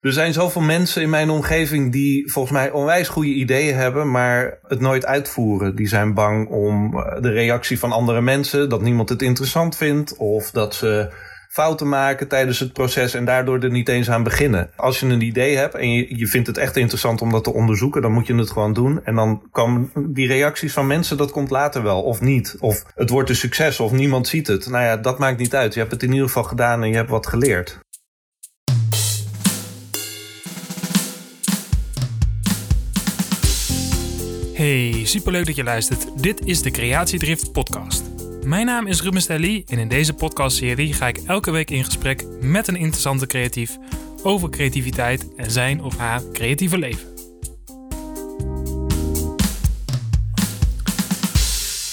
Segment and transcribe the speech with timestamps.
[0.00, 4.58] Er zijn zoveel mensen in mijn omgeving die volgens mij onwijs goede ideeën hebben, maar
[4.62, 5.76] het nooit uitvoeren.
[5.76, 10.16] Die zijn bang om eh, de reactie van andere mensen, dat niemand het interessant vindt,
[10.16, 11.12] of dat ze
[11.50, 14.70] fouten maken tijdens het proces en daardoor er niet eens aan beginnen.
[14.76, 17.52] Als je een idee hebt en je, je vindt het echt interessant om dat te
[17.52, 19.04] onderzoeken, dan moet je het gewoon doen.
[19.04, 22.56] En dan komen die reacties van mensen, dat komt later wel, of niet.
[22.60, 24.68] Of het wordt een succes, of niemand ziet het.
[24.68, 25.74] Nou ja, dat maakt niet uit.
[25.74, 27.80] Je hebt het in ieder geval gedaan en je hebt wat geleerd.
[34.60, 36.22] Hey, superleuk dat je luistert.
[36.22, 38.02] Dit is de Creatiedrift podcast.
[38.44, 42.24] Mijn naam is Ruben Stelly en in deze podcastserie ga ik elke week in gesprek
[42.40, 43.78] met een interessante creatief
[44.22, 47.19] over creativiteit en zijn of haar creatieve leven.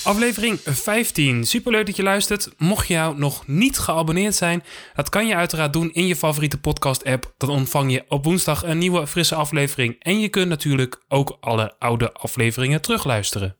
[0.07, 1.45] Aflevering 15.
[1.45, 2.49] Superleuk dat je luistert.
[2.57, 4.63] Mocht je jou nog niet geabonneerd zijn,
[4.95, 7.33] dat kan je uiteraard doen in je favoriete podcast-app.
[7.37, 9.95] Dan ontvang je op woensdag een nieuwe frisse aflevering.
[9.99, 13.55] En je kunt natuurlijk ook alle oude afleveringen terugluisteren.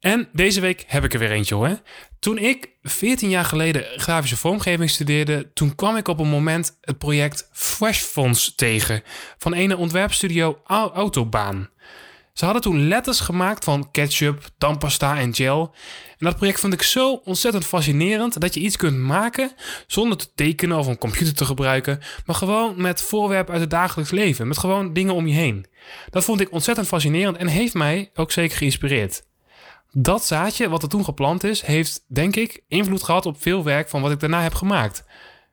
[0.00, 1.80] En deze week heb ik er weer eentje hoor.
[2.18, 6.98] Toen ik 14 jaar geleden grafische vormgeving studeerde, toen kwam ik op een moment het
[6.98, 9.02] project Fresh Fonts tegen
[9.38, 11.68] van ene ontwerpstudio Autobaan.
[12.36, 15.74] Ze hadden toen letters gemaakt van ketchup, tandpasta en gel.
[16.08, 19.52] En dat project vond ik zo ontzettend fascinerend dat je iets kunt maken
[19.86, 24.10] zonder te tekenen of een computer te gebruiken, maar gewoon met voorwerpen uit het dagelijks
[24.10, 25.66] leven, met gewoon dingen om je heen.
[26.10, 29.22] Dat vond ik ontzettend fascinerend en heeft mij ook zeker geïnspireerd.
[29.92, 33.88] Dat zaadje, wat er toen geplant is, heeft, denk ik, invloed gehad op veel werk
[33.88, 35.04] van wat ik daarna heb gemaakt.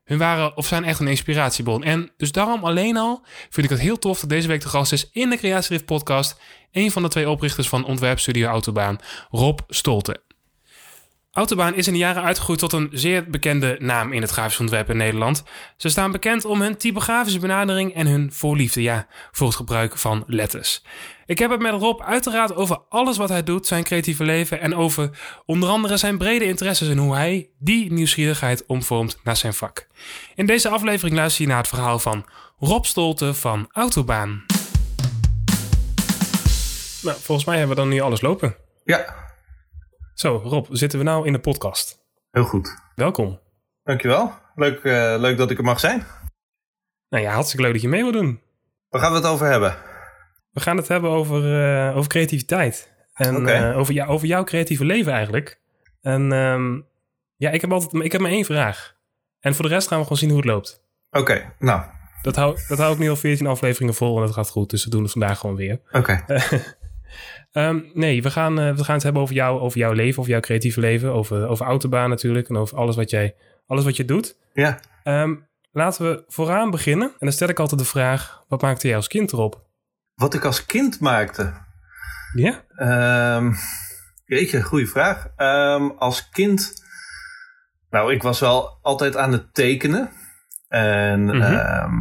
[0.04, 1.84] Hun waren of zijn echt een inspiratiebron.
[1.84, 4.92] En dus daarom alleen al vind ik het heel tof dat deze week de gast
[4.92, 6.40] is in de Creatiedrift podcast.
[6.72, 10.22] Een van de twee oprichters van ontwerpstudio Autobaan, Rob Stolte.
[11.34, 14.90] Autobaan is in de jaren uitgegroeid tot een zeer bekende naam in het grafisch ontwerp
[14.90, 15.44] in Nederland.
[15.78, 20.24] Ze staan bekend om hun typografische benadering en hun voorliefde ja, voor het gebruik van
[20.28, 20.84] letters.
[21.26, 24.76] Ik heb het met Rob uiteraard over alles wat hij doet, zijn creatieve leven en
[24.76, 25.10] over
[25.46, 29.88] onder andere zijn brede interesses en hoe hij die nieuwsgierigheid omvormt naar zijn vak.
[30.36, 32.26] In deze aflevering luister je naar het verhaal van
[32.60, 34.46] Rob Stolte van Autobaan.
[37.02, 38.56] Nou, volgens mij hebben we dan nu alles lopen.
[38.84, 39.24] Ja,
[40.24, 42.00] Zo, Rob, zitten we nou in de podcast?
[42.32, 42.76] heel goed.
[42.96, 43.40] Welkom.
[43.84, 44.32] Dankjewel.
[44.56, 46.06] Leuk, eh, leuk dat ik er mag zijn.
[47.10, 48.42] Nou ja, hartstikke leuk dat je mee wil doen.
[48.90, 49.76] Waar gaan we het over hebben?
[50.52, 52.92] We gaan het hebben over, eh, over creativiteit.
[53.14, 55.60] En eh, over, jou, over jouw creatieve leven eigenlijk.
[56.02, 56.80] En ehm,
[57.36, 58.96] ja, ik heb altijd ik heb maar één vraag.
[59.40, 60.84] En voor de rest gaan we gewoon zien hoe het loopt.
[61.12, 61.82] Oké, nou,
[62.22, 64.70] Dat hou, dat hou ik nu al 14 afleveringen vol en dat gaat goed.
[64.70, 65.80] Dus we doen het vandaag gewoon weer.
[65.92, 66.24] oké.
[67.54, 70.32] Ehm, nee, we gaan, eh, we gaan het hebben over, jou, over jouw leven, over
[70.32, 71.14] jouw creatieve leven.
[71.14, 73.36] Over, over autobaan natuurlijk en over alles wat, jij,
[73.68, 74.38] alles wat je doet.
[74.54, 75.36] Ja, Ehm,
[75.72, 77.08] laten we vooraan beginnen.
[77.08, 79.62] En dan stel ik altijd de vraag, wat maakte jij als kind erop?
[80.14, 81.54] wat ik als kind maakte.
[82.34, 82.64] Ja?
[82.76, 83.54] Ehm
[84.26, 85.28] jeetje, goede vraag.
[85.36, 86.74] Ehm, als kind,
[87.90, 90.10] nou, ik was wel altijd aan het tekenen.
[90.68, 91.42] En Mhm.
[91.42, 91.94] ehm,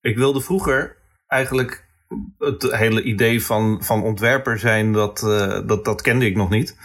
[0.00, 0.96] ik wilde vroeger
[1.26, 1.88] eigenlijk
[2.38, 6.76] het hele idee van, van ontwerper zijn, dat, eh, dat, dat kende ik nog niet.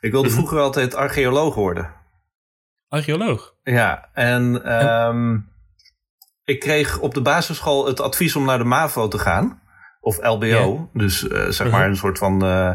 [0.00, 0.36] Ik wilde Mhm.
[0.36, 1.90] vroeger altijd archeoloog worden.
[2.88, 3.54] Archeoloog.
[3.62, 5.38] Ja, en ehm,
[6.44, 9.62] ik kreeg op de basisschool het advies om naar de MAVO te gaan.
[10.00, 11.88] Of LBO, dus eh, zeg maar Mhm.
[11.90, 12.74] een soort van eh,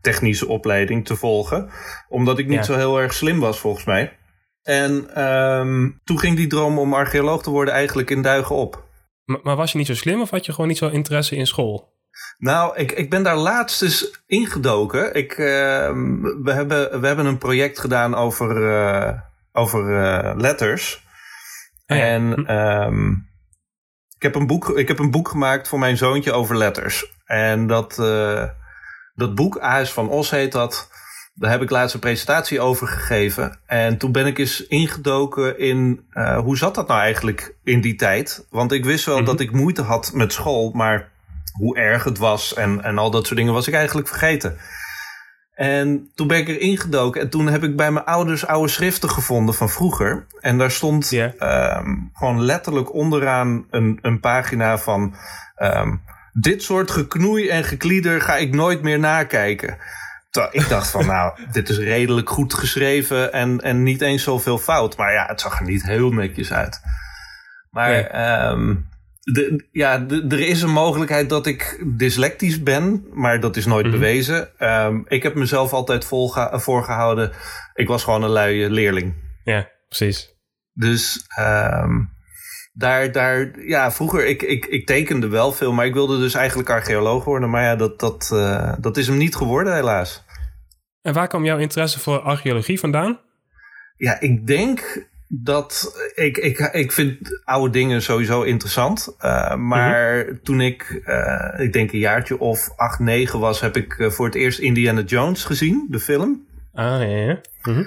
[0.00, 1.70] technische opleiding te volgen.
[2.08, 2.62] Omdat ik niet Ja.
[2.62, 4.18] zo heel erg slim was volgens mij.
[4.62, 8.83] En ehm, toen ging die droom om archeoloog te worden eigenlijk in duigen op.
[9.24, 11.46] Maar, maar was je niet zo slim of had je gewoon niet zo interesse in
[11.46, 11.92] school?
[12.38, 15.14] Nou, ik, ik ben daar laatst eens ingedoken.
[15.14, 19.20] Ik, ehm, we, hebben, we hebben een project gedaan over, eh,
[19.52, 21.04] over eh, letters.
[21.86, 22.02] Oh ja.
[22.02, 23.10] En ehm,
[24.16, 27.12] ik, heb een boek, ik heb een boek gemaakt voor mijn zoontje over letters.
[27.24, 28.44] En dat, eh,
[29.14, 29.92] dat boek, A.S.
[29.92, 30.90] van Os heet dat.
[31.36, 33.58] Daar heb ik laatst een presentatie over gegeven.
[33.66, 37.94] En toen ben ik eens ingedoken in eh, hoe zat dat nou eigenlijk in die
[37.94, 38.46] tijd?
[38.50, 39.24] Want ik wist wel Mhm.
[39.24, 41.08] dat ik moeite had met school, maar
[41.52, 44.56] hoe erg het was en, en al dat soort dingen was ik eigenlijk vergeten.
[45.54, 49.10] En toen ben ik er ingedoken en toen heb ik bij mijn ouders oude schriften
[49.10, 50.26] gevonden van vroeger.
[50.40, 55.14] En daar stond ehm, gewoon letterlijk onderaan een, een pagina van...
[55.56, 55.94] ehm,
[56.32, 59.76] dit soort geknoei en geklieder ga ik nooit meer nakijken.
[60.50, 64.96] Ik dacht van, nou, dit is redelijk goed geschreven en, en niet eens zoveel fout.
[64.96, 66.80] Maar ja, het zag er niet heel netjes uit.
[67.70, 68.02] Maar Nee.
[68.06, 68.74] ehm,
[69.20, 73.94] de, ja, er is een mogelijkheid dat ik dyslectisch ben, maar dat is nooit Mhm.
[73.94, 74.58] bewezen.
[74.58, 76.04] Ehm, ik heb mezelf altijd
[76.52, 77.32] voorgehouden,
[77.74, 79.14] ik was gewoon een luie leerling.
[79.44, 80.32] Ja, precies.
[80.72, 82.00] Dus ehm,
[82.76, 86.70] daar, daar, ja, vroeger, ik, ik, ik tekende wel veel, maar ik wilde dus eigenlijk
[86.70, 87.50] archeoloog worden.
[87.50, 90.24] Maar ja, dat, dat, uh, dat is hem niet geworden, helaas.
[91.02, 93.20] En waar kwam jouw interesse voor archeologie vandaan?
[93.96, 99.16] Ja, ik denk dat ik, ik, ik vind oude dingen sowieso interessant.
[99.20, 100.42] Uh, maar mm -hmm.
[100.42, 104.34] toen ik, uh, ik denk een jaartje of acht, negen was, heb ik voor het
[104.34, 106.46] eerst Indiana Jones gezien, de film.
[106.72, 107.40] Ah, ja, ja.
[107.62, 107.86] Mm -hmm.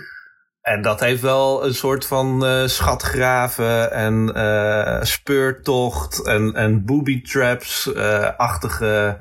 [0.68, 7.22] En dat heeft wel een soort van uh, schatgraven en uh, speurtocht en, en booby
[7.22, 9.18] traps-achtige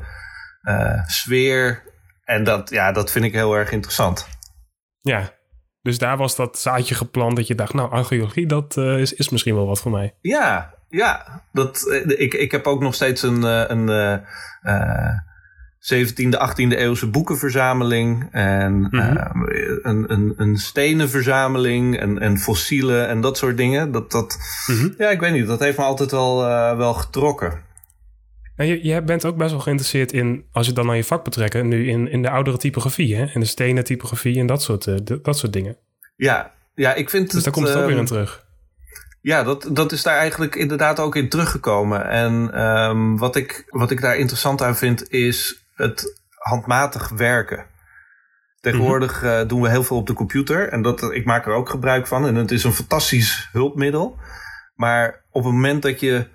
[0.62, 1.82] uh, sfeer.
[2.24, 4.28] En dat, ja, dat vind ik heel erg interessant.
[5.00, 5.30] Ja,
[5.82, 9.54] dus daar was dat zaadje geplant dat je dacht, nou, archeologie, dat is, is misschien
[9.54, 10.14] wel wat voor mij.
[10.20, 11.42] Ja, ja.
[11.52, 14.24] Dat, ik, ik heb ook nog steeds een, een
[15.94, 18.28] 17e, 18e eeuwse boekenverzameling.
[18.30, 19.46] En mm -hmm.
[19.48, 23.92] uh, een, een, een stenenverzameling en, en fossielen en dat soort dingen.
[23.92, 24.94] Dat, dat, mm -hmm.
[24.98, 25.46] Ja, ik weet niet.
[25.46, 27.64] Dat heeft me altijd wel, uh, wel getrokken.
[28.56, 31.24] En je, je bent ook best wel geïnteresseerd in, als je dan naar je vak
[31.24, 33.24] betrekken, nu in, in de oudere typografie, hè?
[33.24, 35.76] En de stenen typografie en dat soort, uh, dat soort dingen.
[36.16, 37.44] Ja, ja, ik vind dus het...
[37.44, 38.44] daar komt het ook weer in terug.
[39.20, 42.08] Ja, dat, dat is daar eigenlijk inderdaad ook in teruggekomen.
[42.08, 47.66] En um, wat, ik, wat ik daar interessant aan vind, is het handmatig werken.
[48.60, 49.28] Tegenwoordig -hmm.
[49.28, 52.06] uh, doen we heel veel op de computer en dat, ik maak er ook gebruik
[52.06, 52.26] van.
[52.26, 54.18] En het is een fantastisch hulpmiddel.
[54.74, 56.28] Maar op het moment dat je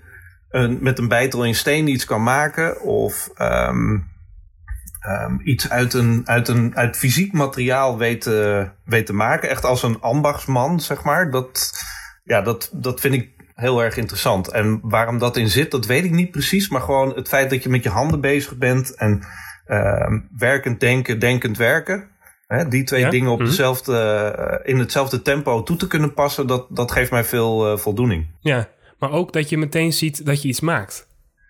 [0.49, 4.11] een, met een bijtel in steen iets kan maken of um,
[5.07, 9.65] um, iets uit, een, uit, een, uit fysiek materiaal weet, uh, weet te maken, echt
[9.65, 11.71] als een ambachtsman, zeg maar, dat,
[12.23, 14.47] ja, dat, dat vind ik heel erg interessant.
[14.47, 16.69] En waarom dat in zit, dat weet ik niet precies.
[16.69, 19.23] Maar gewoon het feit dat je met je handen bezig bent en
[19.67, 22.09] uh, werkend denken, denkend werken.
[22.47, 23.09] Hè, die twee ja?
[23.09, 23.49] dingen op mm -hmm.
[23.49, 27.77] dezelfde, uh, in hetzelfde tempo toe te kunnen passen, dat, dat geeft mij veel uh,
[27.77, 28.27] voldoening.
[28.39, 28.69] Ja,
[28.99, 31.07] maar ook dat je meteen ziet dat je iets maakt.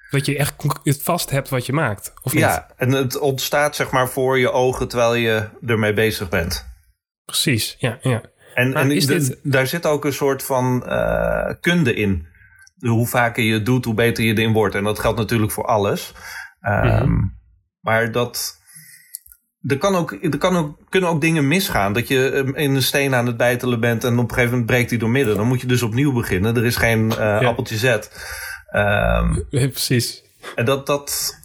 [0.10, 2.14] Dat je echt het vast hebt wat je maakt.
[2.24, 2.42] Of niet?
[2.42, 6.66] Ja, en het ontstaat zeg maar voor je ogen terwijl je ermee bezig bent.
[7.26, 8.22] Precies, ja, ja.
[8.54, 9.40] En, en dit...
[9.44, 12.28] daar zit ook een soort van uh, kunde in.
[12.80, 14.76] Hoe vaker je het doet, hoe beter je erin wordt.
[14.76, 16.14] En dat geldt natuurlijk voor alles.
[16.62, 17.40] Um, mm-hmm.
[17.80, 18.60] Maar dat.
[19.68, 21.94] Er, kan ook, er kan ook, kunnen ook dingen misgaan.
[21.94, 24.90] Dat je in een steen aan het bijtelen bent en op een gegeven moment breekt
[24.90, 25.36] hij door midden.
[25.36, 26.56] Dan moet je dus opnieuw beginnen.
[26.56, 27.46] Er is geen uh, ja.
[27.46, 28.12] appeltje zet.
[28.76, 30.24] Um, ja, precies.
[30.56, 31.40] En dat, dat,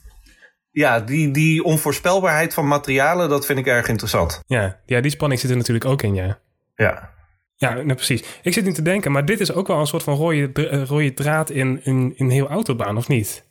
[0.71, 4.41] ja, die, die onvoorspelbaarheid van materialen, dat vind ik erg interessant.
[4.47, 6.39] Ja, ja die spanning zit er natuurlijk ook in, ja.
[6.77, 7.15] Ja.
[7.55, 8.25] Ja, nou precies.
[8.43, 11.15] Ik zit nu te denken, maar dit is ook wel een soort van rode, rode
[11.15, 13.45] draad in, in, in heel autobaan, of niet?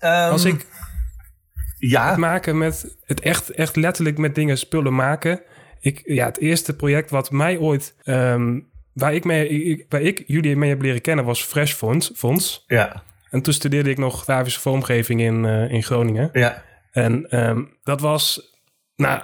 [0.00, 0.66] Um, Als ik
[1.78, 2.08] ja.
[2.08, 5.42] het maken met het echt, echt letterlijk met dingen spullen maken.
[5.80, 10.24] Ik, ja, het eerste project wat mij ooit, um, waar, ik mee, ik, waar ik
[10.26, 12.12] jullie mee heb leren kennen, was Fresh Fonds.
[12.14, 12.64] Fonds.
[12.66, 13.02] Ja.
[13.30, 16.30] En toen studeerde ik nog grafische vormgeving in, uh, in Groningen.
[16.32, 16.62] Ja.
[16.92, 18.54] En um, dat was,
[18.96, 19.22] nou,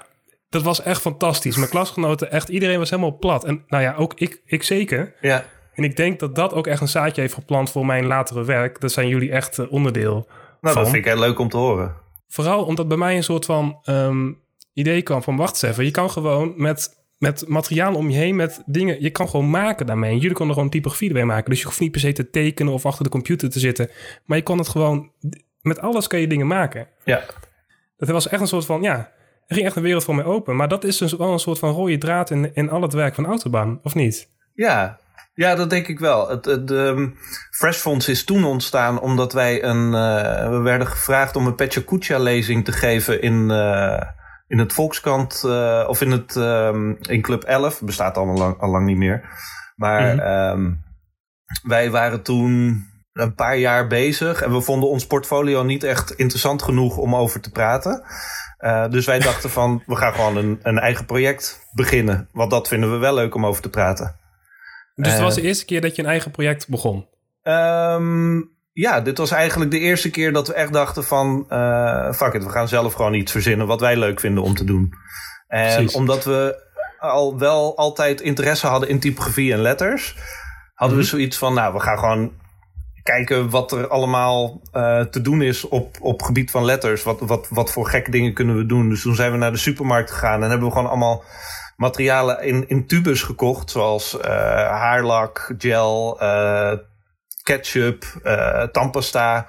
[0.56, 1.56] dat was echt fantastisch.
[1.56, 3.44] Mijn klasgenoten, echt iedereen was helemaal plat.
[3.44, 5.14] En nou ja, ook ik, ik zeker.
[5.20, 5.44] Ja.
[5.74, 8.80] En ik denk dat dat ook echt een zaadje heeft geplant voor mijn latere werk.
[8.80, 10.26] Dat zijn jullie echt uh, onderdeel Nou,
[10.60, 10.74] van.
[10.74, 11.94] dat vind ik heel leuk om te horen.
[12.28, 14.38] Vooral omdat bij mij een soort van um,
[14.72, 15.36] idee kwam van...
[15.36, 19.02] wacht eens even, je kan gewoon met, met materiaal om je heen, met dingen...
[19.02, 20.10] je kan gewoon maken daarmee.
[20.10, 21.50] En jullie konden gewoon typografie erbij maken.
[21.50, 23.90] Dus je hoeft niet per se te tekenen of achter de computer te zitten.
[24.24, 25.10] Maar je kon het gewoon...
[25.60, 26.88] met alles kan je dingen maken.
[27.04, 27.22] Ja.
[27.96, 29.14] Dat was echt een soort van, ja...
[29.46, 30.56] Er ging echt een wereld voor mij open.
[30.56, 33.14] Maar dat is dus wel een soort van rode draad in, in al het werk
[33.14, 34.28] van Autobahn, of niet?
[34.54, 34.98] Ja,
[35.36, 36.28] ja, dat denk ik wel.
[36.28, 37.16] Het, het um,
[37.50, 39.86] Fresh Fonds is toen ontstaan omdat wij een.
[39.86, 44.02] Uh, we werden gevraagd om een Petja Kucha lezing te geven in, uh,
[44.46, 45.42] in het Volkskrant.
[45.46, 47.82] Uh, of in, het, um, in Club 11.
[47.82, 49.24] Bestaat al lang, al lang niet meer.
[49.76, 50.60] Maar mm -hmm.
[50.60, 50.84] um,
[51.62, 54.42] wij waren toen een paar jaar bezig.
[54.42, 58.04] En we vonden ons portfolio niet echt interessant genoeg om over te praten.
[58.58, 62.28] Uh, dus wij dachten van, we gaan gewoon een, een eigen project beginnen.
[62.32, 64.16] Want dat vinden we wel leuk om over te praten.
[64.94, 67.06] Dus het was de eerste keer dat je een eigen project begon?
[67.42, 71.46] Um, ja, dit was eigenlijk de eerste keer dat we echt dachten van...
[71.48, 74.64] Uh, fuck it, we gaan zelf gewoon iets verzinnen wat wij leuk vinden om te
[74.64, 74.92] doen.
[75.48, 75.94] En Precies.
[75.94, 76.64] omdat we
[76.98, 80.16] al wel altijd interesse hadden in typografie en letters...
[80.74, 82.32] hadden we zoiets van, nou, we gaan gewoon
[83.06, 87.02] kijken wat er allemaal uh, te doen is op, op gebied van letters.
[87.02, 88.88] Wat, wat, wat voor gekke dingen kunnen we doen.
[88.88, 91.24] Dus toen zijn we naar de supermarkt gegaan en hebben we gewoon allemaal
[91.76, 93.70] materialen in, in tubus gekocht.
[93.70, 94.24] Zoals uh,
[94.70, 96.72] haarlak, gel, uh,
[97.42, 98.04] ketchup,
[98.72, 99.46] tandpasta,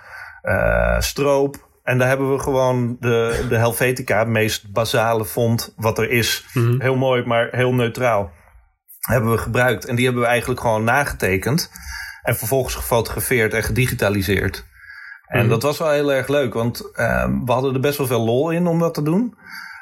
[1.00, 1.66] stroop.
[1.84, 6.46] En daar hebben we gewoon de, de Helvetica, het meest basale font wat er is.
[6.54, 6.82] Mm-hmm.
[6.82, 8.32] Heel mooi, maar heel neutraal.
[9.00, 9.86] Hebben we gebruikt.
[9.86, 11.72] En die hebben we eigenlijk gewoon nagetekend.
[12.28, 14.66] En vervolgens gefotografeerd en gedigitaliseerd.
[15.28, 15.50] En Mhm.
[15.50, 18.50] dat was wel heel erg leuk, want ehm, we hadden er best wel veel lol
[18.50, 19.36] in om dat te doen.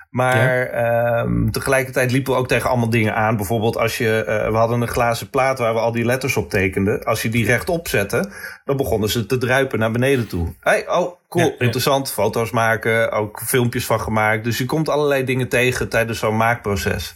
[0.10, 3.36] Maar ehm, tegelijkertijd liepen we ook tegen allemaal dingen aan.
[3.36, 6.50] Bijvoorbeeld als je, eh, we hadden een glazen plaat waar we al die letters op
[6.50, 7.04] tekenden.
[7.04, 8.32] Als je die rechtop zette,
[8.66, 10.54] dan begonnen ze te druipen naar beneden toe.
[10.60, 11.66] Hey, oh, cool, Ja, ja.
[11.66, 12.12] interessant.
[12.12, 14.44] Foto's maken, ook filmpjes van gemaakt.
[14.44, 17.14] Dus je komt allerlei dingen tegen tijdens zo'n maakproces.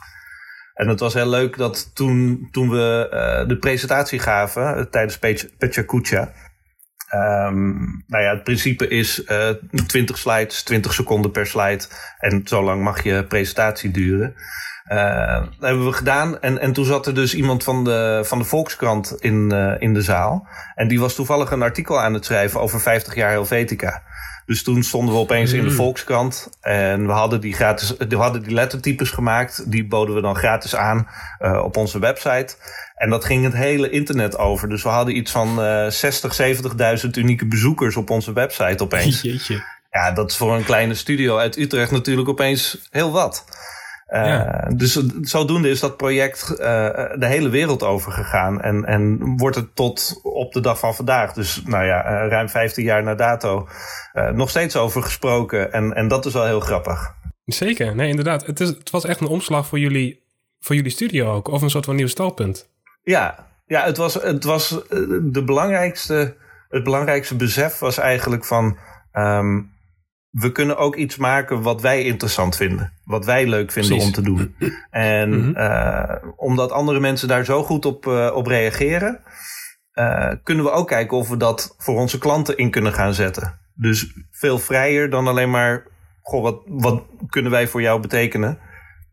[0.79, 5.17] En het was heel leuk dat toen, toen we eh, de presentatie gaven eh, tijdens
[5.17, 6.31] Pech- Pechakucha.
[7.09, 7.69] Ehm
[8.07, 9.50] nou ja, het principe is eh
[9.88, 11.83] 20 slides, 20 seconden per slide.
[12.17, 14.33] En zo lang mag je presentatie duren.
[14.88, 16.39] Dat hebben we gedaan.
[16.41, 20.01] En, en toen zat er dus iemand van de, van de Volkskrant in, in de
[20.01, 20.48] zaal.
[20.75, 24.03] En die was toevallig een artikel aan het schrijven over 50 jaar Helvetica.
[24.50, 25.75] Dus toen stonden we opeens in de Mm.
[25.75, 26.50] Volkskrant.
[26.62, 29.72] En we hadden die, gratis, we hadden die lettertypes gemaakt.
[29.72, 31.08] Die boden we dan gratis aan
[31.39, 32.56] eh, op onze website.
[32.96, 34.70] En dat ging het hele internet over.
[34.70, 36.36] Dus we hadden iets van eh 60,
[37.03, 39.22] 70.000 unieke bezoekers op onze website opeens.
[39.32, 39.63] Jeetje.
[39.91, 43.46] Ja, dat is voor een kleine studio uit Utrecht natuurlijk opeens heel wat.
[44.10, 44.70] Eh, Ja.
[44.75, 46.58] Dus zodoende is dat project eh,
[47.16, 48.62] de hele wereld over gegaan.
[48.62, 52.50] En, en wordt het tot op de dag van vandaag, dus nou ja, eh, ruim
[52.50, 53.68] 15 jaar na dato,
[54.34, 55.72] nog steeds over gesproken.
[55.72, 57.13] En, en dat is wel heel grappig.
[57.46, 58.46] Zeker, nee, inderdaad.
[58.46, 60.24] Het, is, het was echt een omslag voor jullie,
[60.60, 61.48] voor jullie studio ook.
[61.48, 62.70] Of een soort van nieuw startpunt.
[63.04, 64.70] Ja, ja het was, het was
[65.22, 66.36] de belangrijkste,
[66.70, 68.78] het belangrijkste besef was eigenlijk van...
[69.12, 69.60] ehm,
[70.29, 72.93] we kunnen ook iets maken wat wij interessant vinden.
[73.03, 74.07] Wat wij leuk vinden Precies.
[74.07, 74.55] om te doen.
[74.89, 75.55] En Mhm.
[75.55, 79.19] eh, omdat andere mensen daar zo goed op, eh, op reageren...
[79.91, 83.59] eh, kunnen we ook kijken of we dat voor onze klanten in kunnen gaan zetten.
[83.74, 85.83] Dus veel vrijer dan alleen maar...
[86.21, 88.59] Goh, wat, wat kunnen wij voor jou betekenen?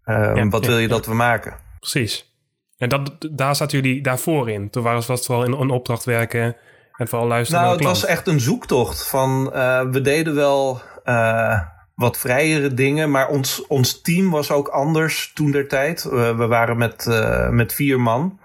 [0.04, 0.94] Ja, wat ja, wil je ja.
[0.94, 1.54] dat we maken?
[1.78, 2.34] Precies.
[2.78, 4.70] En dat, daar zaten jullie daarvoor in.
[4.70, 6.56] Toen waren het vooral in een opdracht werken
[6.92, 9.08] en vooral luisteren Nou, naar het de was echt een zoektocht.
[9.08, 9.44] Van,
[9.90, 11.60] we deden wel eh,
[11.94, 16.04] wat vrijere dingen, maar ons, ons team was ook anders toen der tijd.
[16.04, 18.38] Eh, we waren met, eh, met vier man,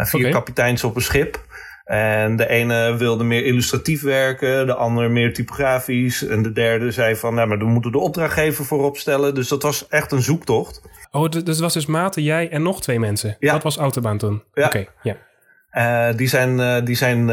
[0.00, 1.48] vier kapiteins op een schip.
[1.84, 6.26] En de ene wilde meer illustratief werken, de andere meer typografisch.
[6.26, 9.34] En de derde zei van, nou, maar we moeten de opdrachtgever voorop stellen.
[9.34, 10.82] Dus dat was echt een zoektocht.
[11.10, 13.36] Oh, dus het was dus Maarten, jij en nog twee mensen.
[13.38, 13.52] Ja.
[13.52, 14.42] Dat was Autobaan toen.
[14.54, 14.66] Ja.
[14.66, 16.12] Oké, ja.
[16.12, 17.24] Die zijn, die zijn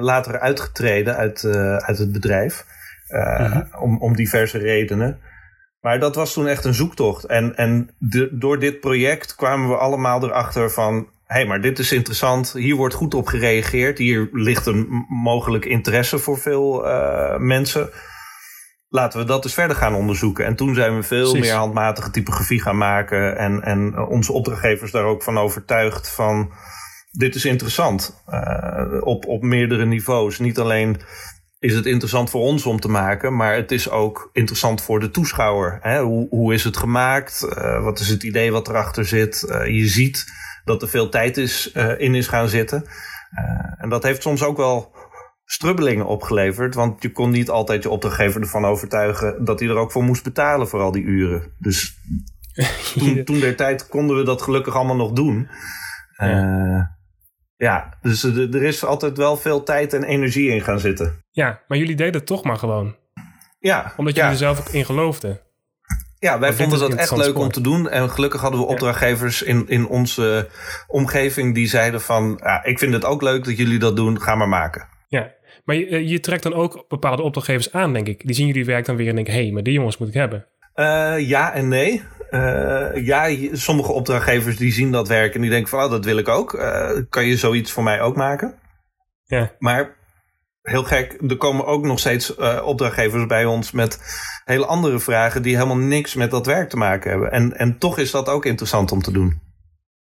[0.00, 1.44] later uitgetreden uit,
[1.84, 2.64] uit het bedrijf.
[3.12, 3.62] Eh, Mhm.
[3.82, 5.20] om, om diverse redenen.
[5.80, 7.24] Maar dat was toen echt een zoektocht.
[7.24, 10.94] En, en de- door dit project kwamen we allemaal erachter van...
[10.94, 12.52] hé, hey, maar dit is interessant.
[12.52, 13.98] Hier wordt goed op gereageerd.
[13.98, 17.90] Hier ligt een mogelijk interesse voor veel eh, mensen.
[18.88, 20.44] Laten we dat eens verder gaan onderzoeken.
[20.44, 21.48] En toen zijn we veel Precies.
[21.48, 23.36] meer handmatige typografie gaan maken.
[23.38, 26.52] En, en onze opdrachtgevers daar ook van overtuigd van
[27.10, 30.38] dit is interessant eh, op, op meerdere niveaus.
[30.38, 31.00] Niet alleen
[31.62, 35.10] is het interessant voor ons om te maken, maar het is ook interessant voor de
[35.10, 35.78] toeschouwer.
[35.80, 36.00] Hè?
[36.00, 37.42] Hoe, hoe is het gemaakt?
[37.42, 39.42] Eh, wat is het idee wat erachter zit?
[39.42, 40.24] Eh, je ziet
[40.64, 42.84] dat er veel tijd is, eh, in is gaan zitten.
[43.78, 44.94] En dat heeft soms ook wel
[45.44, 49.92] strubbelingen opgeleverd, want je kon niet altijd je opdrachtgever ervan overtuigen dat hij er ook
[49.92, 51.52] voor moest betalen voor al die uren.
[51.58, 51.98] Dus
[52.98, 55.48] toen, toen der tijd konden we dat gelukkig allemaal nog doen.
[56.16, 56.96] Ja,
[57.62, 61.24] ja dus er is altijd wel veel tijd en energie in gaan zitten.
[61.30, 62.96] ja, maar jullie deden het toch maar gewoon.
[63.58, 64.20] Ja, Omdat ja.
[64.20, 65.40] jullie er zelf ook in geloofden.
[66.18, 67.88] ja wij vonden dat echt leuk om te doen.
[67.88, 70.48] En gelukkig hadden we opdrachtgevers in, in onze
[70.86, 72.40] omgeving die zeiden van...
[72.42, 74.88] Ja, ik vind het ook leuk dat jullie dat doen, ga maar maken.
[75.08, 75.32] Ja,
[75.64, 78.26] maar je, eh, je trekt dan ook bepaalde opdrachtgevers aan, denk ik.
[78.26, 79.34] Die zien jullie werk dan weer en denken...
[79.34, 80.46] hé, hey, maar die jongens moet ik hebben.
[80.74, 82.02] Eh, ja en nee.
[82.32, 85.84] Eh, ja, sommige opdrachtgevers die zien dat werk en die denken van...
[85.84, 86.54] Oh, dat wil ik ook.
[86.54, 88.54] Eh, kan je zoiets voor mij ook maken?
[89.24, 89.96] Ja, Maar
[90.62, 93.98] heel gek, er komen ook nog steeds eh, opdrachtgevers bij ons met
[94.44, 97.30] hele andere vragen die helemaal niks met dat werk te maken hebben.
[97.30, 99.40] En, en toch is dat ook interessant om te doen.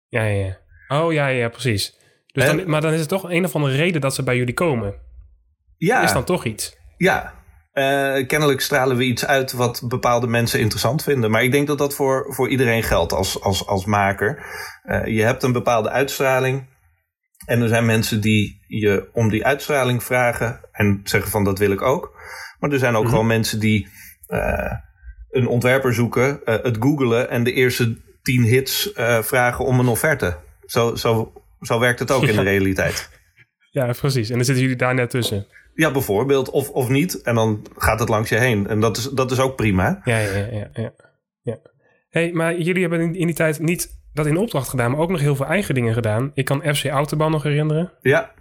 [0.09, 0.45] ja, ja.
[0.45, 0.59] ja.
[1.03, 1.97] Oh, ja, ja, precies.
[2.27, 4.37] Dus En- dan, maar dan is het toch een of andere reden dat ze bij
[4.37, 4.95] jullie komen.
[5.77, 6.77] Ja, Is dan toch iets.
[6.97, 7.39] ja.
[7.71, 11.31] Eh, kennelijk stralen we iets uit wat bepaalde mensen interessant vinden.
[11.31, 14.45] Maar ik denk dat dat voor, voor iedereen geldt als, als, als maker.
[14.83, 16.69] Eh, je hebt een bepaalde uitstraling.
[17.47, 21.71] En er zijn mensen die je om die uitstraling vragen en zeggen van dat wil
[21.73, 22.13] ik ook.
[22.59, 23.11] Maar er zijn ook Mhm.
[23.13, 23.89] gewoon mensen die
[24.27, 24.73] eh,
[25.31, 30.37] een ontwerper zoeken, het googelen en de eerste tien hits vragen om een offerte.
[30.67, 33.11] Zo, zo, zo werkt het ook in de realiteit.
[33.71, 34.29] Ja, precies.
[34.29, 35.47] En dan zitten jullie daar net tussen.
[35.75, 37.23] Ja, bijvoorbeeld, of, of niet.
[37.23, 38.67] En dan gaat het langs je heen.
[38.67, 40.01] En dat is, dat is ook prima.
[40.05, 40.93] Ja, ja, ja, ja.
[41.43, 41.59] ja.
[42.09, 45.21] hey, maar jullie hebben in, die tijd niet dat in opdracht gedaan, maar ook nog
[45.21, 46.31] heel veel eigen dingen gedaan.
[46.35, 47.93] Ik kan FC Autobahn nog herinneren.
[48.01, 48.33] Ja,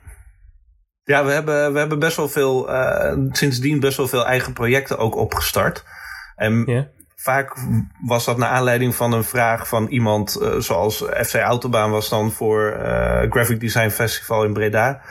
[1.04, 4.98] Ja, we hebben, we hebben best wel veel, uh, sindsdien best wel veel eigen projecten
[4.98, 5.84] ook opgestart.
[6.36, 6.86] En yeah.
[7.22, 7.54] Vaak
[8.06, 12.32] was dat naar aanleiding van een vraag van iemand, uh, zoals FC Autobaan was dan
[12.32, 15.02] voor uh, Graphic Design Festival in Breda.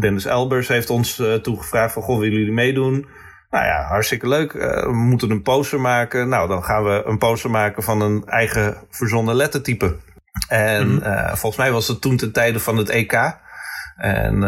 [0.00, 3.06] Dennis Elbers heeft ons toegevraagd van, goh, willen jullie meedoen?
[3.50, 4.52] Nou ja, hartstikke leuk.
[4.52, 6.28] we moeten een poster maken.
[6.28, 9.96] Nou, dan gaan we een poster maken van een eigen verzonnen lettertype.
[10.48, 11.26] En mm -hmm.
[11.26, 13.12] volgens mij was het toen ten tijde van het EK.
[13.96, 14.42] En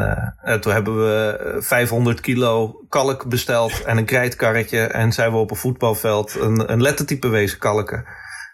[0.44, 4.80] uh, toen hebben we 500 kilo kalk besteld en een krijtkarretje.
[4.80, 8.04] En zijn we op een voetbalveld een, een lettertype wezen kalken.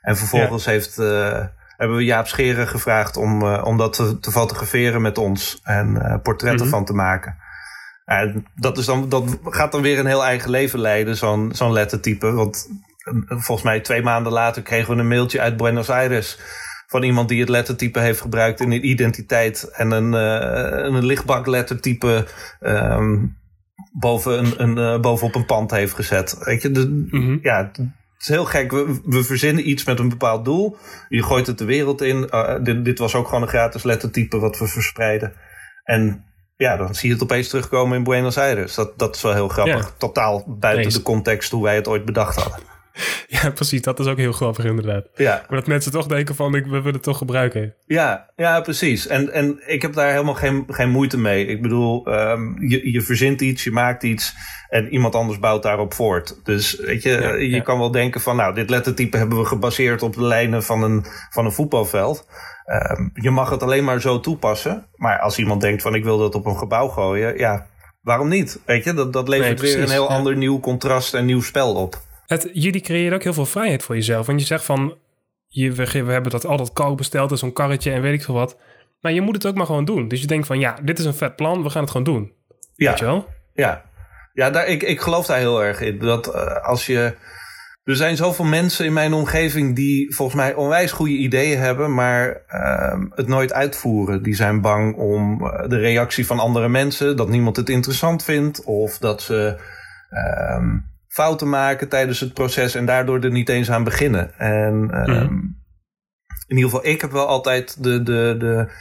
[0.02, 1.40] En vervolgens heeft, uh,
[1.76, 5.60] hebben we Jaap Scheren gevraagd om, uh, om dat te, te, fotograferen met ons.
[5.62, 6.78] En portretten mm -hmm.
[6.78, 7.36] van te maken.
[8.04, 11.72] En dat, is dan, dat gaat dan weer een heel eigen leven leiden, zo'n zo'n
[11.72, 12.32] lettertype.
[12.32, 12.68] Want
[13.28, 16.38] volgens mij twee maanden later kregen we een mailtje uit Buenos Aires
[16.94, 22.26] van iemand die het lettertype heeft gebruikt in een identiteit en een, uh, een lichtbaklettertype
[22.60, 23.36] um,
[23.92, 26.36] boven een, een, uh, bovenop een pand heeft gezet.
[26.38, 27.38] Weet je, de, mm -hmm.
[27.42, 27.78] ja, het
[28.18, 28.70] is heel gek.
[28.70, 30.76] We, we, verzinnen iets met een bepaald doel.
[31.08, 32.28] Je gooit het de wereld in.
[32.30, 35.32] Uh, dit, dit, was ook gewoon een gratis lettertype wat we verspreiden.
[35.84, 36.24] En
[36.56, 38.74] ja, dan zie je het opeens terugkomen in Buenos Aires.
[38.74, 39.86] Dat, dat is wel heel grappig.
[39.86, 39.94] Ja.
[39.98, 42.73] Totaal buiten de context hoe wij het ooit bedacht hadden.
[43.28, 43.82] Ja, precies.
[43.82, 45.06] Dat is ook heel grappig inderdaad.
[45.14, 45.44] Ja.
[45.48, 47.74] Maar dat mensen toch denken van, ik, we willen het toch gebruiken.
[47.86, 49.06] Ja, ja precies.
[49.06, 51.46] En, en ik heb daar helemaal geen, geen moeite mee.
[51.46, 54.34] Ik bedoel, um, je, je verzint iets, je maakt iets
[54.68, 56.40] en iemand anders bouwt daarop voort.
[56.44, 57.60] Dus weet je, ja, je ja.
[57.60, 61.04] kan wel denken van, nou, dit lettertype hebben we gebaseerd op de lijnen van een,
[61.30, 62.26] van een voetbalveld.
[62.66, 64.86] Um, je mag het alleen maar zo toepassen.
[64.96, 67.66] Maar als iemand denkt van, ik wil dat op een gebouw gooien, ja,
[68.02, 68.60] waarom niet?
[68.64, 71.74] Weet je, dat, dat levert nee, weer een heel ander nieuw contrast en nieuw spel
[71.74, 71.98] op.
[72.26, 74.26] Het, jullie creëren ook heel veel vrijheid voor jezelf.
[74.26, 74.96] Want je zegt van,
[75.46, 78.34] je, we, we hebben dat altijd kalk besteld, dus zo'n karretje en weet ik veel
[78.34, 78.58] wat.
[79.00, 80.08] Maar je moet het ook maar gewoon doen.
[80.08, 82.32] Dus je denkt van, ja, dit is een vet plan, we gaan het gewoon doen.
[82.74, 82.90] Ja.
[82.90, 83.28] Weet je wel?
[83.54, 83.84] Ja,
[84.32, 85.98] ja daar, ik, ik geloof daar heel erg in.
[85.98, 87.14] Dat uh, als je...
[87.84, 92.42] Er zijn zoveel mensen in mijn omgeving die volgens mij onwijs goede ideeën hebben, maar
[92.48, 94.22] uh, het nooit uitvoeren.
[94.22, 98.98] Die zijn bang om de reactie van andere mensen, dat niemand het interessant vindt, of
[98.98, 99.60] dat ze
[100.10, 100.72] uh,
[101.14, 104.38] fouten maken tijdens het proces en daardoor er niet eens aan beginnen.
[104.38, 104.74] En
[105.10, 105.62] um,
[106.46, 108.72] in ieder geval, ik heb wel altijd de, de, de,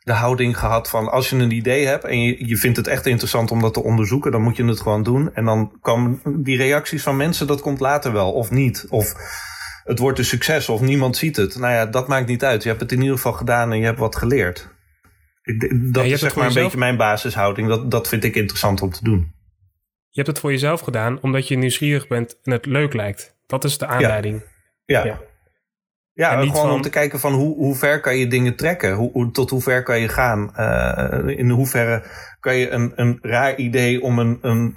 [0.00, 3.06] de houding gehad van als je een idee hebt en je, je vindt het echt
[3.06, 5.34] interessant om dat te onderzoeken, dan moet je het gewoon doen.
[5.34, 8.86] En dan komen die reacties van mensen, dat komt later wel of niet.
[8.88, 9.14] Of
[9.84, 11.58] het wordt een succes of niemand ziet het.
[11.58, 12.62] Nou ja, dat maakt niet uit.
[12.62, 14.68] Je hebt het in ieder geval gedaan en je hebt wat geleerd.
[15.92, 17.68] Dat ja, is zeg maar een beetje mijn basishouding.
[17.68, 19.36] Dat, dat vind ik interessant om te doen.
[20.10, 23.36] Je hebt het voor jezelf gedaan omdat je nieuwsgierig bent en het leuk lijkt.
[23.46, 24.42] Dat is de aanleiding.
[24.84, 25.04] Ja.
[25.04, 25.20] ja.
[26.12, 26.30] ja.
[26.30, 26.70] gewoon van...
[26.70, 28.94] om te kijken van hoe, hoe ver kan je dingen trekken?
[28.94, 30.52] Hoe, hoe tot hoe ver kan je gaan?
[30.56, 32.02] Uh, in hoeverre
[32.40, 34.76] kan je een, een raar idee om een, een,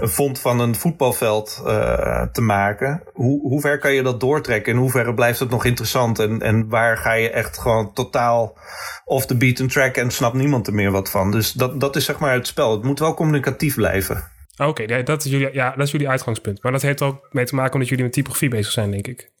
[0.00, 3.02] een fond van een voetbalveld uh, te maken?
[3.12, 4.72] Hoe, hoe ver kan je dat doortrekken?
[4.72, 6.18] In hoeverre blijft het nog interessant?
[6.18, 8.58] En, en waar ga je echt gewoon totaal
[9.04, 11.30] off the beaten track en snapt niemand er meer wat van?
[11.30, 12.70] Dus dat, dat is zeg maar het spel.
[12.70, 14.34] Het moet wel communicatief blijven.
[14.56, 16.62] Oké, okay, dat, is jullie, ja, dat is jullie uitgangspunt.
[16.62, 19.32] Maar dat heeft ook mee te maken omdat jullie met typografie bezig zijn, denk ik.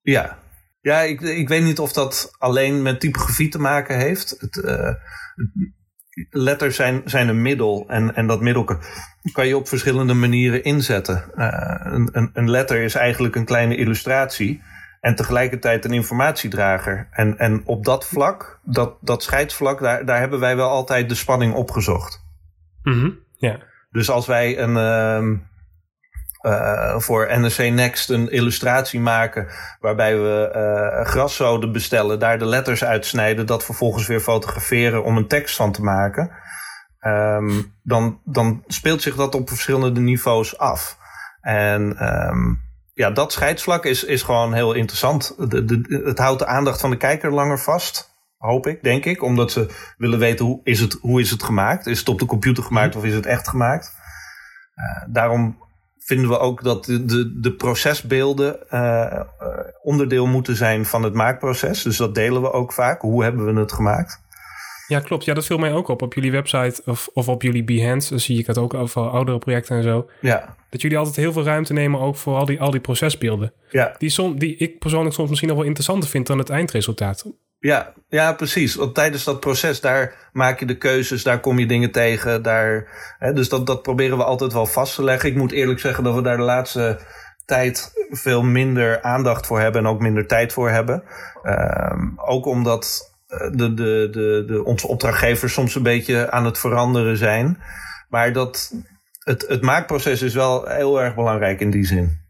[0.00, 0.38] Ja,
[0.80, 4.36] ja ik, ik weet niet of dat alleen met typografie te maken heeft.
[4.38, 4.94] Het, uh,
[6.30, 8.64] letters zijn, zijn een middel en, en dat middel
[9.32, 11.24] kan je op verschillende manieren inzetten.
[11.36, 11.48] Uh,
[11.78, 14.62] een, een, een letter is eigenlijk een kleine illustratie
[15.00, 17.08] en tegelijkertijd een informatiedrager.
[17.10, 21.14] En, en op dat vlak, dat, dat scheidsvlak, daar, daar hebben wij wel altijd de
[21.14, 22.24] spanning opgezocht.
[22.82, 23.18] Mm -hmm.
[23.36, 23.58] Ja.
[23.90, 25.38] Dus als wij een, uh,
[26.46, 29.46] uh, voor NRC Next een illustratie maken
[29.80, 35.28] waarbij we uh, graszoden bestellen, daar de letters uitsnijden, dat vervolgens weer fotograferen om een
[35.28, 36.30] tekst van te maken,
[37.00, 40.98] um, dan, dan speelt zich dat op verschillende niveaus af.
[41.40, 42.60] En um,
[42.92, 45.50] ja, dat scheidsvlak is, is gewoon heel interessant.
[45.50, 48.14] De, de, het houdt de aandacht van de kijker langer vast.
[48.36, 49.22] Hoop ik, denk ik.
[49.22, 51.86] Omdat ze willen weten hoe is het, hoe is het gemaakt.
[51.86, 53.00] Is het op de computer gemaakt mm.
[53.00, 53.94] of is het echt gemaakt?
[54.76, 55.65] Uh, daarom
[56.06, 59.20] vinden we ook dat de, de, de procesbeelden uh,
[59.82, 61.82] onderdeel moeten zijn van het maakproces.
[61.82, 63.00] Dus dat delen we ook vaak.
[63.00, 64.24] Hoe hebben we het gemaakt?
[64.86, 65.24] Ja, klopt.
[65.24, 66.02] Ja, dat viel mij ook op.
[66.02, 69.38] Op jullie website of, of op jullie Behance dan zie ik het ook over oudere
[69.38, 70.10] projecten en zo.
[70.20, 70.56] Ja.
[70.70, 73.52] Dat jullie altijd heel veel ruimte nemen ook voor al die, al die procesbeelden.
[73.70, 73.94] Ja.
[73.98, 77.32] Die, som, die ik persoonlijk soms misschien nog wel interessanter vind dan het eindresultaat.
[77.58, 78.74] Ja, ja, precies.
[78.74, 82.42] Want tijdens dat proces, daar maak je de keuzes, daar kom je dingen tegen.
[82.42, 82.88] Daar,
[83.18, 85.28] hè, dus dat, dat proberen we altijd wel vast te leggen.
[85.28, 86.98] Ik moet eerlijk zeggen dat we daar de laatste
[87.44, 91.02] tijd veel minder aandacht voor hebben en ook minder tijd voor hebben.
[91.42, 97.16] Um, ook omdat de, de, de, de, onze opdrachtgevers soms een beetje aan het veranderen
[97.16, 97.62] zijn.
[98.08, 98.72] Maar dat,
[99.18, 102.24] het, het maakproces is wel heel erg belangrijk in die zin.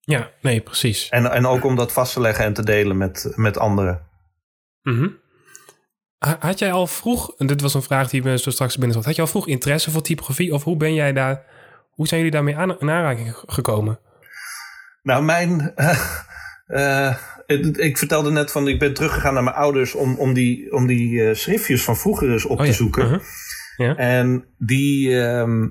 [0.00, 1.08] Ja, nee, precies.
[1.08, 4.12] En, en ook om dat vast te leggen en te delen met, met anderen.
[4.84, 5.18] Mm
[6.38, 9.04] Had jij al vroeg, en dit was een vraag die me zo straks binnen zat,
[9.04, 11.44] had je al vroeg interesse voor typografie of hoe ben jij daar,
[11.90, 13.98] hoe zijn jullie daarmee aan, in aanraking gekomen?
[15.02, 15.74] Nou, mijn,
[16.66, 17.16] uh,
[17.72, 21.10] ik vertelde net van, ik ben teruggegaan naar mijn ouders om, om die, om die
[21.10, 23.04] uh, schriftjes van vroeger eens op oh, te zoeken.
[23.04, 23.20] Uh-huh.
[23.76, 23.96] ja.
[23.96, 25.66] En die, uh,